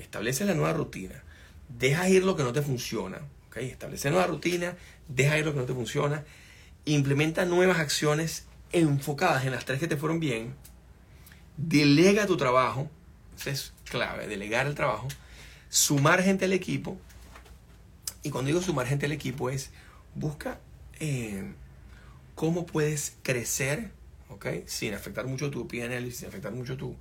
Establece 0.00 0.44
la 0.44 0.54
nueva 0.54 0.72
rutina. 0.72 1.22
Deja 1.68 2.08
ir 2.08 2.24
lo 2.24 2.36
que 2.36 2.42
no 2.42 2.52
te 2.52 2.62
funciona. 2.62 3.20
¿okay? 3.48 3.68
Establece 3.68 4.10
nueva 4.10 4.26
rutina, 4.26 4.76
deja 5.08 5.38
ir 5.38 5.44
lo 5.44 5.52
que 5.52 5.60
no 5.60 5.66
te 5.66 5.74
funciona. 5.74 6.24
Implementa 6.84 7.44
nuevas 7.44 7.78
acciones 7.78 8.46
enfocadas 8.72 9.44
en 9.44 9.52
las 9.52 9.64
tres 9.64 9.80
que 9.80 9.88
te 9.88 9.96
fueron 9.96 10.20
bien 10.20 10.54
delega 11.56 12.26
tu 12.26 12.36
trabajo, 12.36 12.90
eso 13.36 13.50
es 13.50 13.72
clave, 13.90 14.26
delegar 14.26 14.66
el 14.66 14.74
trabajo, 14.74 15.08
sumar 15.68 16.22
gente 16.22 16.44
al 16.44 16.52
equipo, 16.52 16.98
y 18.22 18.30
cuando 18.30 18.48
digo 18.48 18.60
sumar 18.60 18.86
gente 18.86 19.06
al 19.06 19.12
equipo 19.12 19.50
es, 19.50 19.70
busca 20.14 20.60
eh, 21.00 21.52
cómo 22.34 22.66
puedes 22.66 23.16
crecer, 23.22 23.90
¿ok? 24.28 24.46
Sin 24.66 24.94
afectar 24.94 25.26
mucho 25.26 25.50
tu 25.50 25.66
PNL, 25.68 26.10
sin 26.12 26.28
afectar 26.28 26.52
mucho 26.52 26.76
tu, 26.76 26.96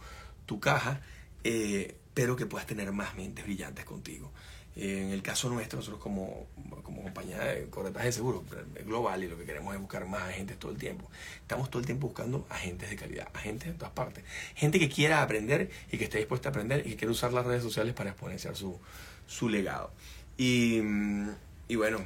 tu 0.45 0.59
caja, 0.59 1.01
eh, 1.43 1.95
pero 2.13 2.35
que 2.35 2.45
puedas 2.45 2.67
tener 2.67 2.91
más 2.91 3.15
mentes 3.15 3.43
brillantes 3.43 3.85
contigo. 3.85 4.31
En 4.75 5.11
el 5.11 5.21
caso 5.21 5.49
nuestro, 5.49 5.79
nosotros 5.79 6.01
como, 6.01 6.47
como 6.83 7.01
compañía 7.01 7.39
de 7.39 7.69
corretaje 7.69 8.07
de 8.07 8.11
seguro 8.11 8.43
global 8.85 9.23
y 9.23 9.27
lo 9.29 9.37
que 9.37 9.45
queremos 9.45 9.73
es 9.73 9.79
buscar 9.79 10.05
más 10.05 10.23
agentes 10.23 10.59
todo 10.59 10.71
el 10.71 10.77
tiempo. 10.77 11.09
Estamos 11.41 11.69
todo 11.69 11.79
el 11.79 11.85
tiempo 11.85 12.07
buscando 12.07 12.45
agentes 12.49 12.89
de 12.89 12.97
calidad, 12.97 13.29
agentes 13.33 13.69
en 13.69 13.77
todas 13.77 13.93
partes. 13.93 14.25
Gente 14.53 14.77
que 14.77 14.89
quiera 14.89 15.21
aprender 15.21 15.69
y 15.91 15.97
que 15.97 16.03
esté 16.03 16.17
dispuesta 16.17 16.49
a 16.49 16.51
aprender 16.51 16.81
y 16.85 16.91
que 16.91 16.97
quiera 16.97 17.11
usar 17.11 17.31
las 17.31 17.45
redes 17.45 17.63
sociales 17.63 17.93
para 17.93 18.09
exponenciar 18.09 18.57
su, 18.57 18.77
su 19.27 19.47
legado. 19.47 19.91
Y, 20.37 20.81
y 21.69 21.75
bueno, 21.75 21.99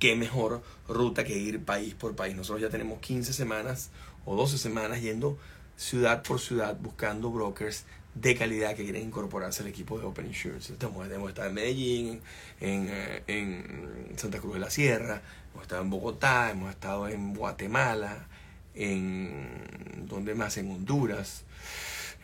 qué 0.00 0.16
mejor 0.16 0.62
ruta 0.88 1.24
que 1.24 1.36
ir 1.36 1.64
país 1.64 1.94
por 1.94 2.16
país. 2.16 2.34
Nosotros 2.34 2.62
ya 2.62 2.68
tenemos 2.68 2.98
15 3.00 3.32
semanas 3.32 3.90
o 4.24 4.34
12 4.34 4.58
semanas 4.58 5.00
yendo 5.00 5.38
ciudad 5.76 6.24
por 6.24 6.40
ciudad 6.40 6.76
buscando 6.80 7.30
brokers 7.30 7.84
de 8.14 8.34
calidad 8.34 8.74
que 8.74 8.84
quieren 8.84 9.02
incorporarse 9.02 9.62
al 9.62 9.68
equipo 9.68 9.98
de 9.98 10.06
Open 10.06 10.26
Insurance. 10.26 10.72
Estamos, 10.72 11.08
hemos 11.10 11.28
estado 11.28 11.48
en 11.48 11.54
Medellín, 11.54 12.20
en, 12.60 12.88
eh, 12.90 13.22
en, 13.26 14.14
Santa 14.16 14.38
Cruz 14.38 14.54
de 14.54 14.60
la 14.60 14.70
Sierra, 14.70 15.22
hemos 15.52 15.62
estado 15.62 15.82
en 15.82 15.90
Bogotá, 15.90 16.50
hemos 16.50 16.70
estado 16.70 17.08
en 17.08 17.34
Guatemala, 17.34 18.26
en 18.74 20.06
donde 20.08 20.34
más 20.34 20.56
en 20.56 20.70
Honduras, 20.70 21.44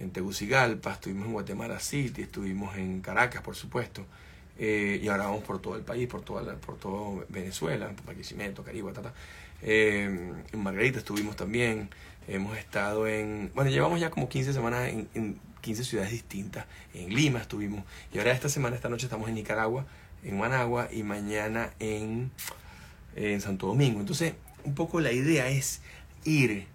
en 0.00 0.10
Tegucigalpa, 0.10 0.94
estuvimos 0.94 1.26
en 1.26 1.32
Guatemala 1.32 1.78
City, 1.78 2.22
estuvimos 2.22 2.76
en 2.76 3.00
Caracas, 3.00 3.42
por 3.42 3.54
supuesto. 3.54 4.04
Eh, 4.56 5.00
y 5.02 5.08
ahora 5.08 5.24
vamos 5.24 5.42
por 5.42 5.60
todo 5.60 5.74
el 5.76 5.82
país, 5.82 6.08
por 6.08 6.22
toda 6.22 6.54
por 6.56 6.76
todo 6.78 7.24
Venezuela, 7.28 7.88
por 7.88 8.06
Barquisimeto, 8.06 8.62
Caribe, 8.62 8.92
tata. 8.92 9.12
Eh, 9.62 10.32
en 10.52 10.62
Margarita 10.62 10.98
estuvimos 10.98 11.36
también. 11.36 11.90
Hemos 12.28 12.56
estado 12.56 13.06
en. 13.08 13.50
Bueno, 13.54 13.70
llevamos 13.70 14.00
ya 14.00 14.10
como 14.10 14.28
15 14.28 14.52
semanas 14.52 14.88
en 14.88 15.38
15 15.64 15.82
ciudades 15.84 16.12
distintas. 16.12 16.66
En 16.92 17.14
Lima 17.14 17.40
estuvimos. 17.40 17.84
Y 18.12 18.18
ahora 18.18 18.32
esta 18.32 18.50
semana, 18.50 18.76
esta 18.76 18.90
noche, 18.90 19.06
estamos 19.06 19.28
en 19.28 19.34
Nicaragua, 19.34 19.86
en 20.22 20.36
Managua 20.38 20.88
y 20.92 21.02
mañana 21.02 21.72
en, 21.80 22.30
en 23.16 23.40
Santo 23.40 23.68
Domingo. 23.68 24.00
Entonces, 24.00 24.34
un 24.64 24.74
poco 24.74 25.00
la 25.00 25.10
idea 25.10 25.48
es 25.48 25.80
ir 26.24 26.66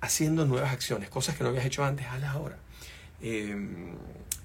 haciendo 0.00 0.46
nuevas 0.46 0.72
acciones, 0.72 1.10
cosas 1.10 1.36
que 1.36 1.42
no 1.42 1.50
habías 1.50 1.66
hecho 1.66 1.84
antes, 1.84 2.06
a 2.06 2.18
la 2.18 2.36
hora. 2.36 2.56
Eh, 3.20 3.56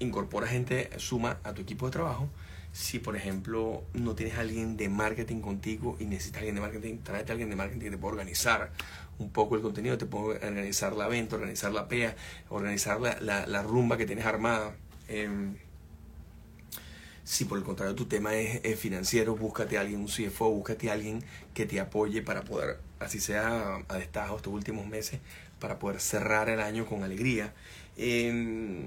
incorpora 0.00 0.48
gente, 0.48 0.90
suma 0.98 1.38
a 1.44 1.52
tu 1.52 1.62
equipo 1.62 1.86
de 1.86 1.92
trabajo 1.92 2.28
si 2.74 2.98
por 2.98 3.14
ejemplo 3.14 3.84
no 3.94 4.16
tienes 4.16 4.36
alguien 4.36 4.76
de 4.76 4.88
marketing 4.88 5.40
contigo 5.40 5.96
y 6.00 6.06
necesitas 6.06 6.38
alguien 6.38 6.56
de 6.56 6.60
marketing, 6.60 6.98
tráete 7.04 7.30
a 7.30 7.34
alguien 7.34 7.48
de 7.48 7.54
marketing 7.54 7.80
que 7.84 7.90
te 7.92 7.98
pueda 7.98 8.14
organizar 8.14 8.72
un 9.20 9.30
poco 9.30 9.54
el 9.54 9.62
contenido, 9.62 9.96
te 9.96 10.06
puede 10.06 10.44
organizar 10.44 10.92
la 10.94 11.06
venta, 11.06 11.36
organizar 11.36 11.70
la 11.70 11.86
PEA, 11.86 12.16
organizar 12.48 13.00
la, 13.00 13.46
la, 13.46 13.62
rumba 13.62 13.96
que 13.96 14.06
tienes 14.06 14.26
armada. 14.26 14.74
Em, 15.06 15.54
si 17.22 17.44
por 17.44 17.58
el 17.58 17.64
contrario 17.64 17.94
tu 17.94 18.06
tema 18.06 18.34
es, 18.34 18.76
financiero, 18.76 19.36
búscate 19.36 19.78
a 19.78 19.82
alguien, 19.82 20.00
un 20.00 20.08
CFO, 20.08 20.50
búscate 20.50 20.90
a 20.90 20.94
alguien 20.94 21.22
que 21.54 21.66
te 21.66 21.78
apoye 21.78 22.22
para 22.22 22.42
poder, 22.42 22.80
así 22.98 23.20
sea 23.20 23.84
a 23.86 23.98
destajo 23.98 24.38
estos 24.38 24.52
últimos 24.52 24.88
meses, 24.88 25.20
para 25.60 25.78
poder 25.78 26.00
cerrar 26.00 26.48
el 26.48 26.58
año 26.58 26.86
con 26.86 27.04
alegría. 27.04 27.54
Em, 27.96 28.82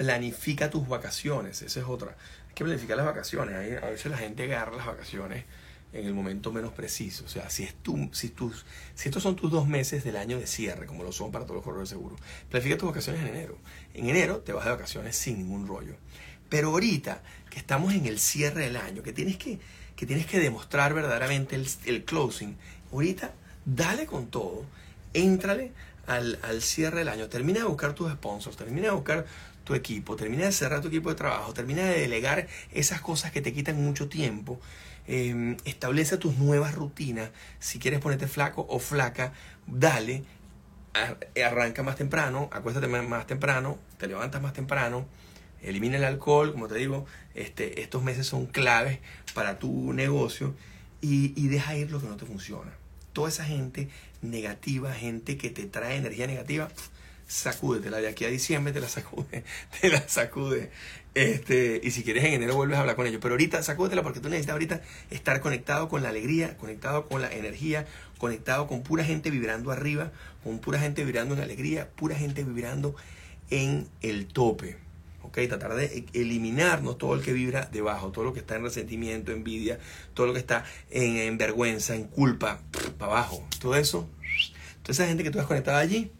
planifica 0.00 0.70
tus 0.70 0.88
vacaciones, 0.88 1.60
esa 1.60 1.80
es 1.80 1.86
otra. 1.86 2.16
Hay 2.48 2.54
que 2.54 2.64
planificar 2.64 2.96
las 2.96 3.04
vacaciones. 3.04 3.82
A 3.82 3.90
veces 3.90 4.10
la 4.10 4.16
gente 4.16 4.44
agarra 4.44 4.74
las 4.74 4.86
vacaciones 4.86 5.44
en 5.92 6.06
el 6.06 6.14
momento 6.14 6.52
menos 6.52 6.72
preciso. 6.72 7.26
O 7.26 7.28
sea, 7.28 7.50
si, 7.50 7.64
es 7.64 7.74
tu, 7.74 8.08
si, 8.14 8.30
tus, 8.30 8.64
si 8.94 9.10
estos 9.10 9.22
son 9.22 9.36
tus 9.36 9.50
dos 9.50 9.68
meses 9.68 10.02
del 10.02 10.16
año 10.16 10.38
de 10.38 10.46
cierre, 10.46 10.86
como 10.86 11.04
lo 11.04 11.12
son 11.12 11.30
para 11.30 11.44
todos 11.44 11.56
los 11.56 11.64
corredores 11.64 11.90
de 11.90 11.96
seguro, 11.96 12.16
planifica 12.48 12.78
tus 12.78 12.88
vacaciones 12.88 13.20
en 13.20 13.28
enero. 13.28 13.58
En 13.92 14.08
enero 14.08 14.38
te 14.38 14.54
vas 14.54 14.64
de 14.64 14.70
vacaciones 14.70 15.16
sin 15.16 15.36
ningún 15.36 15.68
rollo. 15.68 15.96
Pero 16.48 16.70
ahorita 16.70 17.22
que 17.50 17.58
estamos 17.58 17.92
en 17.92 18.06
el 18.06 18.18
cierre 18.18 18.62
del 18.62 18.76
año, 18.78 19.02
que 19.02 19.12
tienes 19.12 19.36
que, 19.36 19.58
que, 19.96 20.06
tienes 20.06 20.24
que 20.24 20.38
demostrar 20.38 20.94
verdaderamente 20.94 21.56
el, 21.56 21.68
el 21.84 22.06
closing, 22.06 22.56
ahorita 22.90 23.34
dale 23.66 24.06
con 24.06 24.28
todo, 24.28 24.64
éntrale 25.12 25.72
al, 26.06 26.38
al, 26.42 26.62
cierre 26.62 27.00
del 27.00 27.08
año, 27.08 27.28
termina 27.28 27.58
de 27.58 27.66
buscar 27.66 27.94
tus 27.94 28.10
sponsors, 28.10 28.56
termina 28.56 28.86
de 28.86 28.94
buscar 28.94 29.26
tu 29.70 29.76
equipo, 29.76 30.16
termina 30.16 30.46
de 30.46 30.52
cerrar 30.52 30.80
tu 30.80 30.88
equipo 30.88 31.10
de 31.10 31.14
trabajo, 31.14 31.54
termina 31.54 31.84
de 31.84 32.00
delegar 32.00 32.48
esas 32.72 33.00
cosas 33.00 33.30
que 33.30 33.40
te 33.40 33.52
quitan 33.52 33.76
mucho 33.76 34.08
tiempo, 34.08 34.60
em, 35.06 35.56
establece 35.64 36.16
tus 36.16 36.36
nuevas 36.38 36.74
rutinas, 36.74 37.30
si 37.60 37.78
quieres 37.78 38.00
ponerte 38.00 38.26
flaco 38.26 38.66
o 38.68 38.80
flaca, 38.80 39.32
dale, 39.68 40.24
arranca 41.44 41.84
más 41.84 41.94
temprano, 41.94 42.48
acuéstate 42.52 42.88
más 42.88 43.26
temprano, 43.28 43.78
te 43.96 44.08
levantas 44.08 44.42
más 44.42 44.54
temprano, 44.54 45.06
elimina 45.62 45.98
el 45.98 46.04
alcohol, 46.04 46.50
como 46.52 46.66
te 46.66 46.74
digo, 46.74 47.06
este, 47.36 47.80
estos 47.80 48.02
meses 48.02 48.26
son 48.26 48.46
claves 48.46 48.98
para 49.34 49.60
tu 49.60 49.92
negocio 49.92 50.56
y 51.00 51.46
deja 51.48 51.76
ir 51.76 51.92
lo 51.92 52.00
que 52.00 52.08
no 52.08 52.16
te 52.16 52.26
funciona. 52.26 52.72
Toda 53.12 53.28
esa 53.28 53.44
gente 53.44 53.88
negativa, 54.20 54.92
gente 54.92 55.36
que 55.38 55.50
te 55.50 55.66
trae 55.66 55.96
energía 55.96 56.26
negativa, 56.26 56.68
sacúdetela 57.30 57.98
de 57.98 58.08
aquí 58.08 58.24
a 58.24 58.28
diciembre, 58.28 58.72
te 58.72 58.80
la 58.80 58.88
sacude, 58.88 59.44
te 59.80 59.88
la 59.88 60.06
sacude. 60.08 60.70
Este, 61.14 61.80
y 61.82 61.90
si 61.90 62.02
quieres 62.02 62.24
en 62.24 62.34
enero 62.34 62.56
vuelves 62.56 62.76
a 62.76 62.80
hablar 62.80 62.96
con 62.96 63.06
ellos. 63.06 63.20
Pero 63.22 63.34
ahorita 63.34 63.62
sacúdetela 63.62 64.02
porque 64.02 64.20
tú 64.20 64.28
necesitas 64.28 64.52
ahorita 64.52 64.82
estar 65.10 65.40
conectado 65.40 65.88
con 65.88 66.02
la 66.02 66.08
alegría, 66.08 66.56
conectado 66.56 67.08
con 67.08 67.22
la 67.22 67.32
energía, 67.32 67.86
conectado 68.18 68.66
con 68.66 68.82
pura 68.82 69.04
gente 69.04 69.30
vibrando 69.30 69.70
arriba, 69.70 70.10
con 70.42 70.58
pura 70.58 70.80
gente 70.80 71.04
vibrando 71.04 71.34
en 71.34 71.40
alegría, 71.40 71.88
pura 71.90 72.16
gente 72.16 72.42
vibrando 72.42 72.96
en 73.50 73.86
el 74.02 74.26
tope. 74.26 74.76
¿ok? 75.22 75.38
Tratar 75.48 75.74
de 75.74 76.06
eliminarnos 76.12 76.98
todo 76.98 77.14
el 77.14 77.22
que 77.22 77.32
vibra 77.32 77.68
debajo, 77.70 78.10
todo 78.10 78.24
lo 78.24 78.32
que 78.32 78.40
está 78.40 78.56
en 78.56 78.64
resentimiento, 78.64 79.30
envidia, 79.30 79.78
todo 80.14 80.26
lo 80.26 80.32
que 80.32 80.40
está 80.40 80.64
en, 80.90 81.16
en 81.16 81.38
vergüenza, 81.38 81.94
en 81.94 82.04
culpa, 82.04 82.60
para 82.98 83.12
abajo. 83.12 83.46
Todo 83.60 83.76
eso. 83.76 84.08
Toda 84.82 84.92
esa 84.92 85.06
gente 85.06 85.22
que 85.22 85.30
tú 85.30 85.38
has 85.38 85.46
conectado 85.46 85.76
allí, 85.76 86.10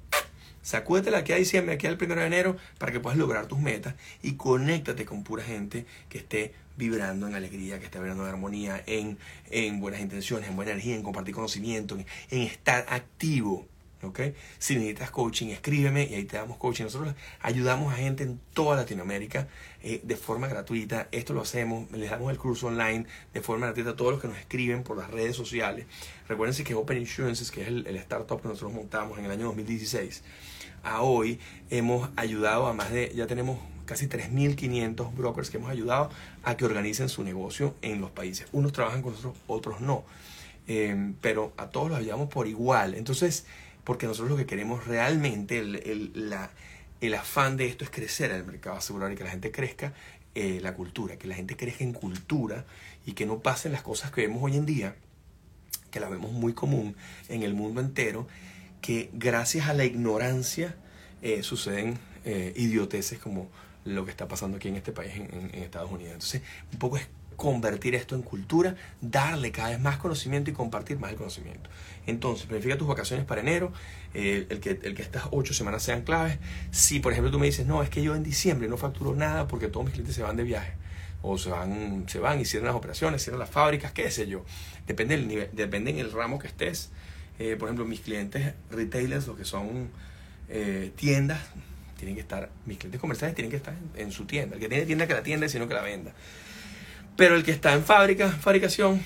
Sacúdete 0.70 1.10
la 1.10 1.24
que 1.24 1.32
hay 1.34 1.40
diciembre, 1.40 1.74
aquí 1.74 1.88
al 1.88 1.96
primero 1.96 2.20
de 2.20 2.28
enero, 2.28 2.56
para 2.78 2.92
que 2.92 3.00
puedas 3.00 3.18
lograr 3.18 3.46
tus 3.48 3.58
metas 3.58 3.96
y 4.22 4.34
conéctate 4.34 5.04
con 5.04 5.24
pura 5.24 5.42
gente 5.42 5.84
que 6.08 6.18
esté 6.18 6.54
vibrando 6.76 7.26
en 7.26 7.34
alegría, 7.34 7.80
que 7.80 7.86
esté 7.86 7.98
vibrando 7.98 8.22
en 8.22 8.30
armonía, 8.30 8.80
en, 8.86 9.18
en 9.50 9.80
buenas 9.80 10.00
intenciones, 10.00 10.48
en 10.48 10.54
buena 10.54 10.70
energía, 10.70 10.94
en 10.94 11.02
compartir 11.02 11.34
conocimiento, 11.34 11.98
en, 12.30 12.42
estar 12.42 12.86
activo. 12.88 13.66
¿okay? 14.04 14.32
Si 14.60 14.76
necesitas 14.76 15.10
coaching, 15.10 15.48
escríbeme 15.48 16.04
y 16.04 16.14
ahí 16.14 16.24
te 16.24 16.36
damos 16.36 16.56
coaching. 16.56 16.84
Nosotros 16.84 17.16
ayudamos 17.40 17.92
a 17.92 17.96
gente 17.96 18.22
en 18.22 18.38
toda 18.54 18.76
Latinoamérica 18.76 19.48
eh, 19.82 20.00
de 20.04 20.14
forma 20.14 20.46
gratuita. 20.46 21.08
Esto 21.10 21.34
lo 21.34 21.40
hacemos, 21.40 21.90
les 21.90 22.10
damos 22.10 22.30
el 22.30 22.38
curso 22.38 22.68
online 22.68 23.06
de 23.34 23.40
forma 23.40 23.66
gratuita 23.66 23.90
a 23.90 23.96
todos 23.96 24.12
los 24.12 24.20
que 24.22 24.28
nos 24.28 24.38
escriben 24.38 24.84
por 24.84 24.96
las 24.96 25.10
redes 25.10 25.34
sociales. 25.34 25.86
Recuerden 26.28 26.64
que 26.64 26.74
Open 26.76 26.96
Insurances, 26.96 27.50
que 27.50 27.62
es 27.62 27.66
el 27.66 27.96
startup 27.96 28.40
que 28.40 28.46
nosotros 28.46 28.72
montamos 28.72 29.18
en 29.18 29.24
el 29.24 29.32
año 29.32 29.46
2016, 29.46 30.22
a 30.82 31.02
hoy 31.02 31.38
hemos 31.70 32.10
ayudado 32.16 32.66
a 32.66 32.72
más 32.72 32.90
de, 32.90 33.12
ya 33.14 33.26
tenemos 33.26 33.58
casi 33.84 34.06
3.500 34.06 35.14
brokers 35.14 35.50
que 35.50 35.56
hemos 35.56 35.70
ayudado 35.70 36.10
a 36.44 36.56
que 36.56 36.64
organicen 36.64 37.08
su 37.08 37.24
negocio 37.24 37.74
en 37.82 38.00
los 38.00 38.10
países. 38.10 38.46
Unos 38.52 38.72
trabajan 38.72 39.02
con 39.02 39.12
nosotros, 39.12 39.36
otros 39.46 39.80
no. 39.80 40.04
Eh, 40.68 41.12
pero 41.20 41.52
a 41.56 41.66
todos 41.70 41.90
los 41.90 41.98
ayudamos 41.98 42.28
por 42.28 42.46
igual. 42.46 42.94
Entonces, 42.94 43.46
porque 43.82 44.06
nosotros 44.06 44.30
lo 44.30 44.36
que 44.36 44.46
queremos 44.46 44.86
realmente, 44.86 45.58
el, 45.58 45.76
el, 45.76 46.30
la, 46.30 46.50
el 47.00 47.14
afán 47.14 47.56
de 47.56 47.66
esto 47.66 47.84
es 47.84 47.90
crecer 47.90 48.30
el 48.30 48.44
mercado 48.44 48.76
asegurador 48.76 49.12
y 49.12 49.16
que 49.16 49.24
la 49.24 49.30
gente 49.30 49.50
crezca 49.50 49.92
eh, 50.34 50.60
la 50.62 50.74
cultura, 50.74 51.16
que 51.16 51.26
la 51.26 51.34
gente 51.34 51.56
crezca 51.56 51.82
en 51.82 51.92
cultura 51.92 52.64
y 53.04 53.12
que 53.12 53.26
no 53.26 53.40
pasen 53.40 53.72
las 53.72 53.82
cosas 53.82 54.12
que 54.12 54.20
vemos 54.20 54.40
hoy 54.42 54.56
en 54.56 54.66
día, 54.66 54.94
que 55.90 55.98
las 55.98 56.10
vemos 56.10 56.30
muy 56.30 56.52
común 56.52 56.94
en 57.28 57.42
el 57.42 57.54
mundo 57.54 57.80
entero, 57.80 58.28
que 58.80 59.10
gracias 59.12 59.68
a 59.68 59.74
la 59.74 59.84
ignorancia 59.84 60.74
eh, 61.22 61.42
suceden 61.42 61.98
eh, 62.24 62.52
idioteces 62.56 63.18
como 63.18 63.48
lo 63.84 64.04
que 64.04 64.10
está 64.10 64.28
pasando 64.28 64.56
aquí 64.56 64.68
en 64.68 64.76
este 64.76 64.92
país, 64.92 65.14
en, 65.14 65.50
Estados 65.54 65.90
Unidos. 65.90 66.12
Entonces, 66.14 66.42
un 66.72 66.78
poco 66.78 66.96
es 66.96 67.08
convertir 67.36 67.94
esto 67.94 68.14
en 68.14 68.22
cultura, 68.22 68.76
darle 69.00 69.50
cada 69.50 69.70
vez 69.70 69.80
más 69.80 69.96
conocimiento 69.96 70.50
y 70.50 70.52
compartir 70.52 70.98
más 70.98 71.10
el 71.10 71.16
conocimiento. 71.16 71.70
Entonces, 72.06 72.46
planifica 72.46 72.76
tus 72.76 72.86
vacaciones 72.86 73.24
para 73.24 73.40
enero, 73.40 73.72
el, 74.12 74.60
que, 74.60 74.78
el 74.82 74.94
que 74.94 75.00
estas 75.00 75.24
ocho 75.30 75.54
semanas 75.54 75.82
sean 75.82 76.02
claves. 76.02 76.38
Si, 76.70 77.00
por 77.00 77.12
ejemplo, 77.12 77.30
tú 77.30 77.38
me 77.38 77.46
dices, 77.46 77.66
no, 77.66 77.82
es 77.82 77.88
que 77.88 78.02
yo 78.02 78.14
en 78.14 78.22
diciembre 78.22 78.68
no 78.68 78.76
facturo 78.76 79.14
nada 79.14 79.48
porque 79.48 79.68
todos 79.68 79.86
mis 79.86 79.94
clientes 79.94 80.14
se 80.14 80.22
van 80.22 80.36
de 80.36 80.42
viaje, 80.42 80.74
o 81.22 81.38
se 81.38 81.50
van, 81.50 82.04
se 82.08 82.18
van 82.18 82.40
y 82.40 82.44
cierran 82.44 82.68
las 82.68 82.76
operaciones, 82.76 83.22
cierran 83.22 83.40
las 83.40 83.50
fábricas, 83.50 83.92
qué 83.92 84.10
sé 84.10 84.26
yo. 84.26 84.44
Depende 84.86 85.16
del 85.16 85.28
nivel, 85.28 85.48
depende 85.52 85.90
en 85.90 85.98
el 85.98 86.12
ramo 86.12 86.38
que 86.38 86.48
estés. 86.48 86.90
Eh, 87.40 87.56
por 87.56 87.68
ejemplo, 87.68 87.86
mis 87.86 88.00
clientes 88.00 88.52
retailers, 88.70 89.26
los 89.26 89.34
que 89.34 89.46
son 89.46 89.88
eh, 90.50 90.92
tiendas 90.94 91.40
tienen 91.96 92.14
que 92.14 92.20
estar, 92.20 92.50
mis 92.66 92.76
clientes 92.76 93.00
comerciales 93.00 93.34
tienen 93.34 93.50
que 93.50 93.56
estar 93.56 93.74
en, 93.96 94.12
su 94.12 94.26
tienda. 94.26 94.56
El 94.56 94.60
que 94.60 94.68
tiene 94.68 94.84
tienda 94.84 95.06
que 95.06 95.14
la 95.14 95.22
tienda, 95.22 95.48
sino 95.48 95.66
que 95.66 95.72
la 95.72 95.80
venda. 95.80 96.12
Pero 97.16 97.36
el 97.36 97.42
que 97.42 97.50
está 97.50 97.72
en 97.72 97.82
fábrica, 97.82 98.28
fabricación, 98.28 99.02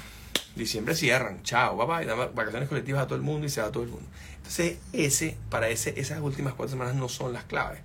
diciembre 0.57 0.97
cierran, 0.97 1.45
chao, 1.45 1.79
papá, 1.79 2.03
y 2.03 2.07
dan 2.07 2.35
vacaciones 2.35 2.69
colectivas 2.69 3.05
a 3.05 3.07
todo 3.07 3.15
el 3.15 3.23
mundo 3.23 3.47
y 3.47 3.51
se 3.51 3.61
va 3.61 3.69
a 3.69 3.73
todo 3.73 3.85
el 3.85 3.91
mundo. 3.91 4.07
Entonces, 4.39 4.79
ese, 4.93 5.37
para 5.49 5.69
ese, 5.69 5.95
esas 6.01 6.21
últimas 6.21 6.55
cuatro 6.55 6.73
semanas 6.73 6.97
no 6.97 7.09
son 7.09 7.33
las 7.33 7.45
claves. 7.45 7.81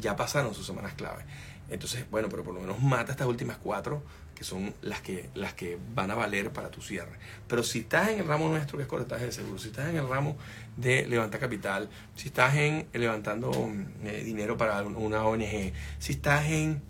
Ya 0.00 0.16
pasaron 0.16 0.54
sus 0.54 0.66
semanas 0.66 0.92
claves. 0.92 1.24
Entonces, 1.70 2.04
bueno, 2.10 2.28
pero 2.28 2.44
por 2.44 2.52
lo 2.52 2.60
menos 2.60 2.78
mata 2.82 3.12
estas 3.12 3.26
últimas 3.26 3.56
cuatro, 3.56 4.02
son 4.44 4.74
las 4.82 5.00
que, 5.00 5.30
las 5.34 5.54
que 5.54 5.78
van 5.94 6.10
a 6.10 6.14
valer 6.14 6.52
para 6.52 6.70
tu 6.70 6.82
cierre. 6.82 7.18
Pero 7.48 7.62
si 7.62 7.80
estás 7.80 8.10
en 8.10 8.20
el 8.20 8.26
ramo 8.26 8.48
nuestro, 8.48 8.76
que 8.76 8.82
es 8.82 8.88
corretaje 8.88 9.26
de 9.26 9.32
seguro, 9.32 9.58
si 9.58 9.68
estás 9.68 9.88
en 9.88 9.96
el 9.96 10.08
ramo 10.08 10.36
de 10.76 11.06
levantar 11.06 11.40
capital, 11.40 11.88
si 12.14 12.28
estás 12.28 12.54
en 12.56 12.86
levantando 12.92 13.50
eh, 14.04 14.22
dinero 14.24 14.56
para 14.56 14.82
una 14.82 15.24
ONG, 15.24 15.72
si 15.98 16.12
estás 16.12 16.46
en, 16.46 16.82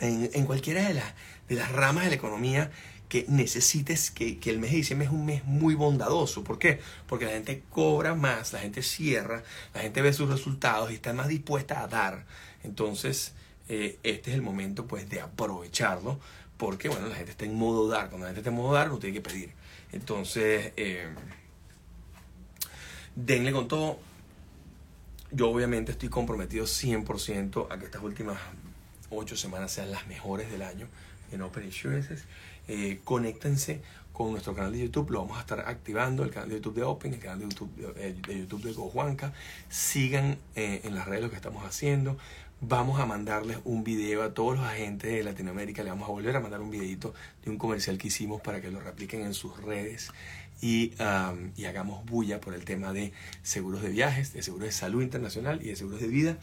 en, 0.00 0.30
en 0.32 0.46
cualquiera 0.46 0.86
de 0.86 0.94
las, 0.94 1.14
de 1.48 1.56
las 1.56 1.72
ramas 1.72 2.04
de 2.04 2.10
la 2.10 2.16
economía 2.16 2.70
que 3.08 3.24
necesites 3.28 4.10
que, 4.10 4.38
que, 4.38 4.50
el 4.50 4.58
mes 4.58 4.70
de 4.70 4.76
diciembre 4.76 5.06
es 5.06 5.12
un 5.12 5.24
mes 5.24 5.44
muy 5.44 5.74
bondadoso. 5.74 6.44
¿Por 6.44 6.58
qué? 6.58 6.80
Porque 7.06 7.24
la 7.24 7.32
gente 7.32 7.62
cobra 7.70 8.14
más, 8.14 8.52
la 8.52 8.58
gente 8.58 8.82
cierra, 8.82 9.42
la 9.74 9.80
gente 9.80 10.02
ve 10.02 10.12
sus 10.12 10.28
resultados 10.28 10.90
y 10.90 10.94
está 10.94 11.12
más 11.14 11.28
dispuesta 11.28 11.82
a 11.82 11.88
dar. 11.88 12.26
Entonces, 12.64 13.32
eh, 13.68 13.98
este 14.02 14.30
es 14.30 14.34
el 14.34 14.42
momento 14.42 14.86
pues 14.86 15.08
de 15.08 15.20
aprovecharlo 15.20 16.18
porque, 16.58 16.88
bueno, 16.88 17.06
la 17.06 17.14
gente 17.14 17.30
está 17.30 17.44
en 17.44 17.54
modo 17.54 17.88
dar. 17.88 18.08
Cuando 18.08 18.26
la 18.26 18.30
gente 18.30 18.40
está 18.40 18.50
en 18.50 18.56
modo 18.56 18.74
dar, 18.74 18.88
no 18.88 18.98
tiene 18.98 19.14
que 19.14 19.22
pedir. 19.22 19.52
Entonces, 19.92 20.72
eh, 20.76 21.08
denle 23.14 23.52
con 23.52 23.68
todo. 23.68 23.98
Yo 25.30 25.50
obviamente 25.50 25.92
estoy 25.92 26.08
comprometido 26.08 26.66
100% 26.66 27.68
a 27.70 27.78
que 27.78 27.84
estas 27.84 28.02
últimas 28.02 28.38
ocho 29.10 29.36
semanas 29.36 29.72
sean 29.72 29.90
las 29.90 30.06
mejores 30.06 30.50
del 30.50 30.62
año 30.62 30.88
en 31.32 31.42
Open 31.42 31.64
Insurances. 31.64 32.24
Eh, 32.66 33.00
conéctense 33.04 33.80
con 34.12 34.32
nuestro 34.32 34.54
canal 34.54 34.72
de 34.72 34.80
YouTube, 34.80 35.10
lo 35.10 35.20
vamos 35.20 35.38
a 35.38 35.42
estar 35.42 35.60
activando, 35.60 36.24
el 36.24 36.30
canal 36.30 36.48
de 36.48 36.56
YouTube 36.56 36.74
de 36.74 36.82
Open, 36.82 37.14
el 37.14 37.20
canal 37.20 37.38
de 37.38 37.44
YouTube 37.44 37.94
de, 37.94 38.14
de 38.14 38.38
YouTube 38.38 38.62
de 38.62 38.72
GoJuanca. 38.72 39.32
Sigan 39.68 40.38
eh, 40.56 40.80
en 40.84 40.94
las 40.94 41.06
redes 41.06 41.22
lo 41.22 41.30
que 41.30 41.36
estamos 41.36 41.64
haciendo. 41.64 42.18
Vamos 42.60 42.98
a 42.98 43.06
mandarles 43.06 43.58
un 43.64 43.84
video 43.84 44.24
a 44.24 44.34
todos 44.34 44.58
los 44.58 44.66
agentes 44.66 45.12
de 45.12 45.22
Latinoamérica. 45.22 45.84
Le 45.84 45.90
vamos 45.90 46.08
a 46.08 46.12
volver 46.12 46.34
a 46.34 46.40
mandar 46.40 46.60
un 46.60 46.70
videito 46.70 47.14
de 47.44 47.52
un 47.52 47.56
comercial 47.56 47.98
que 47.98 48.08
hicimos 48.08 48.40
para 48.40 48.60
que 48.60 48.68
lo 48.72 48.80
repliquen 48.80 49.22
en 49.22 49.32
sus 49.32 49.62
redes 49.62 50.10
y, 50.60 50.92
y 51.56 51.64
hagamos 51.66 52.04
bulla 52.04 52.40
por 52.40 52.54
el 52.54 52.64
tema 52.64 52.92
de 52.92 53.12
seguros 53.42 53.80
de 53.80 53.90
viajes, 53.90 54.32
de 54.32 54.42
seguros 54.42 54.66
de 54.66 54.72
salud 54.72 55.02
internacional 55.02 55.60
y 55.62 55.68
de 55.68 55.76
seguros 55.76 56.00
de 56.00 56.08
vida 56.08 56.38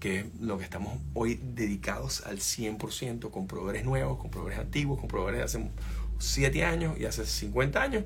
que 0.00 0.20
es 0.20 0.26
lo 0.40 0.56
que 0.56 0.64
estamos 0.64 0.98
hoy 1.12 1.38
dedicados 1.54 2.24
al 2.24 2.38
100% 2.38 3.30
con 3.30 3.46
proveedores 3.46 3.84
nuevos, 3.84 4.18
con 4.18 4.30
proveedores 4.30 4.60
antiguos, 4.60 4.98
con 4.98 5.08
proveedores 5.08 5.52
de 5.52 5.58
hace 5.58 5.70
7 6.18 6.64
años 6.64 6.98
y 6.98 7.04
hace 7.04 7.26
50 7.26 7.82
años 7.82 8.04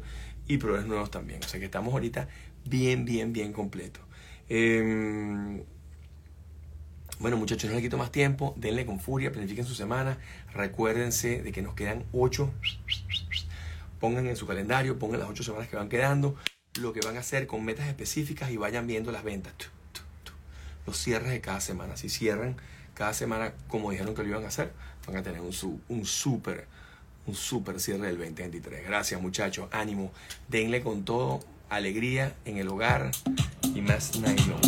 y 0.49 0.57
proveedores 0.57 0.89
nuevos 0.89 1.13
también. 1.13 1.45
O 1.45 1.49
sea 1.49 1.61
que 1.61 1.67
estamos 1.67 1.93
ahorita 1.93 2.29
bien, 2.65 3.05
bien, 3.05 3.33
bien 3.33 3.53
completos. 3.53 4.03
Eh, 4.49 5.63
bueno, 7.23 7.39
muchachos, 7.39 7.71
no 7.71 7.75
les 7.75 7.83
quito 7.83 7.97
más 7.97 8.13
tiempo. 8.13 8.53
Denle 8.57 8.85
con 8.85 9.01
furia, 9.01 9.33
planifiquen 9.33 9.65
su 9.65 9.75
semana. 9.75 10.19
Recuérdense 10.53 11.43
de 11.43 11.53
que 11.53 11.63
nos 11.63 11.75
quedan 11.75 12.05
8. 12.13 12.51
Pongan 14.01 14.27
en 14.27 14.37
su 14.37 14.47
calendario, 14.47 14.99
pongan 14.99 15.21
las 15.21 15.31
8 15.31 15.43
semanas 15.45 15.69
que 15.69 15.77
van 15.77 15.89
quedando, 15.89 16.37
lo 16.81 16.93
que 16.93 17.01
van 17.01 17.17
a 17.17 17.21
hacer 17.21 17.47
con 17.47 17.65
metas 17.65 17.87
específicas 17.87 18.51
y 18.51 18.57
vayan 18.57 18.87
viendo 18.87 19.13
las 19.13 19.23
ventas 19.25 19.55
los 20.87 20.99
cierres 20.99 21.31
de 21.31 21.41
cada 21.41 21.61
semana. 21.61 21.97
Si 21.97 22.09
cierran 22.09 22.57
cada 22.95 23.15
semana 23.15 23.53
como 23.69 23.91
dijeron 23.91 24.15
que 24.15 24.23
lo 24.23 24.29
iban 24.29 24.45
a 24.45 24.49
hacer, 24.49 24.73
van 25.07 25.17
a 25.17 25.23
tener 25.23 25.41
un, 25.41 25.53
un 25.89 26.05
súper 26.05 26.67
un 27.25 27.35
super 27.37 27.79
cierre 27.79 28.09
del 28.09 28.19
2023. 28.19 28.85
Gracias 28.85 29.21
muchachos, 29.21 29.69
ánimo, 29.71 30.13
denle 30.49 30.83
con 30.83 31.05
todo, 31.05 31.41
alegría 31.69 32.35
en 32.45 32.59
el 32.59 32.69
hogar 32.69 33.13
y 33.75 33.81
más 33.81 34.19
nylon. 34.19 34.61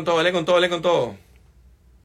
Con 0.00 0.04
todo, 0.06 0.16
denle 0.16 0.32
con 0.32 0.44
todo, 0.44 0.56
denle 0.56 0.70
con 0.70 0.82
todo. 0.82 1.14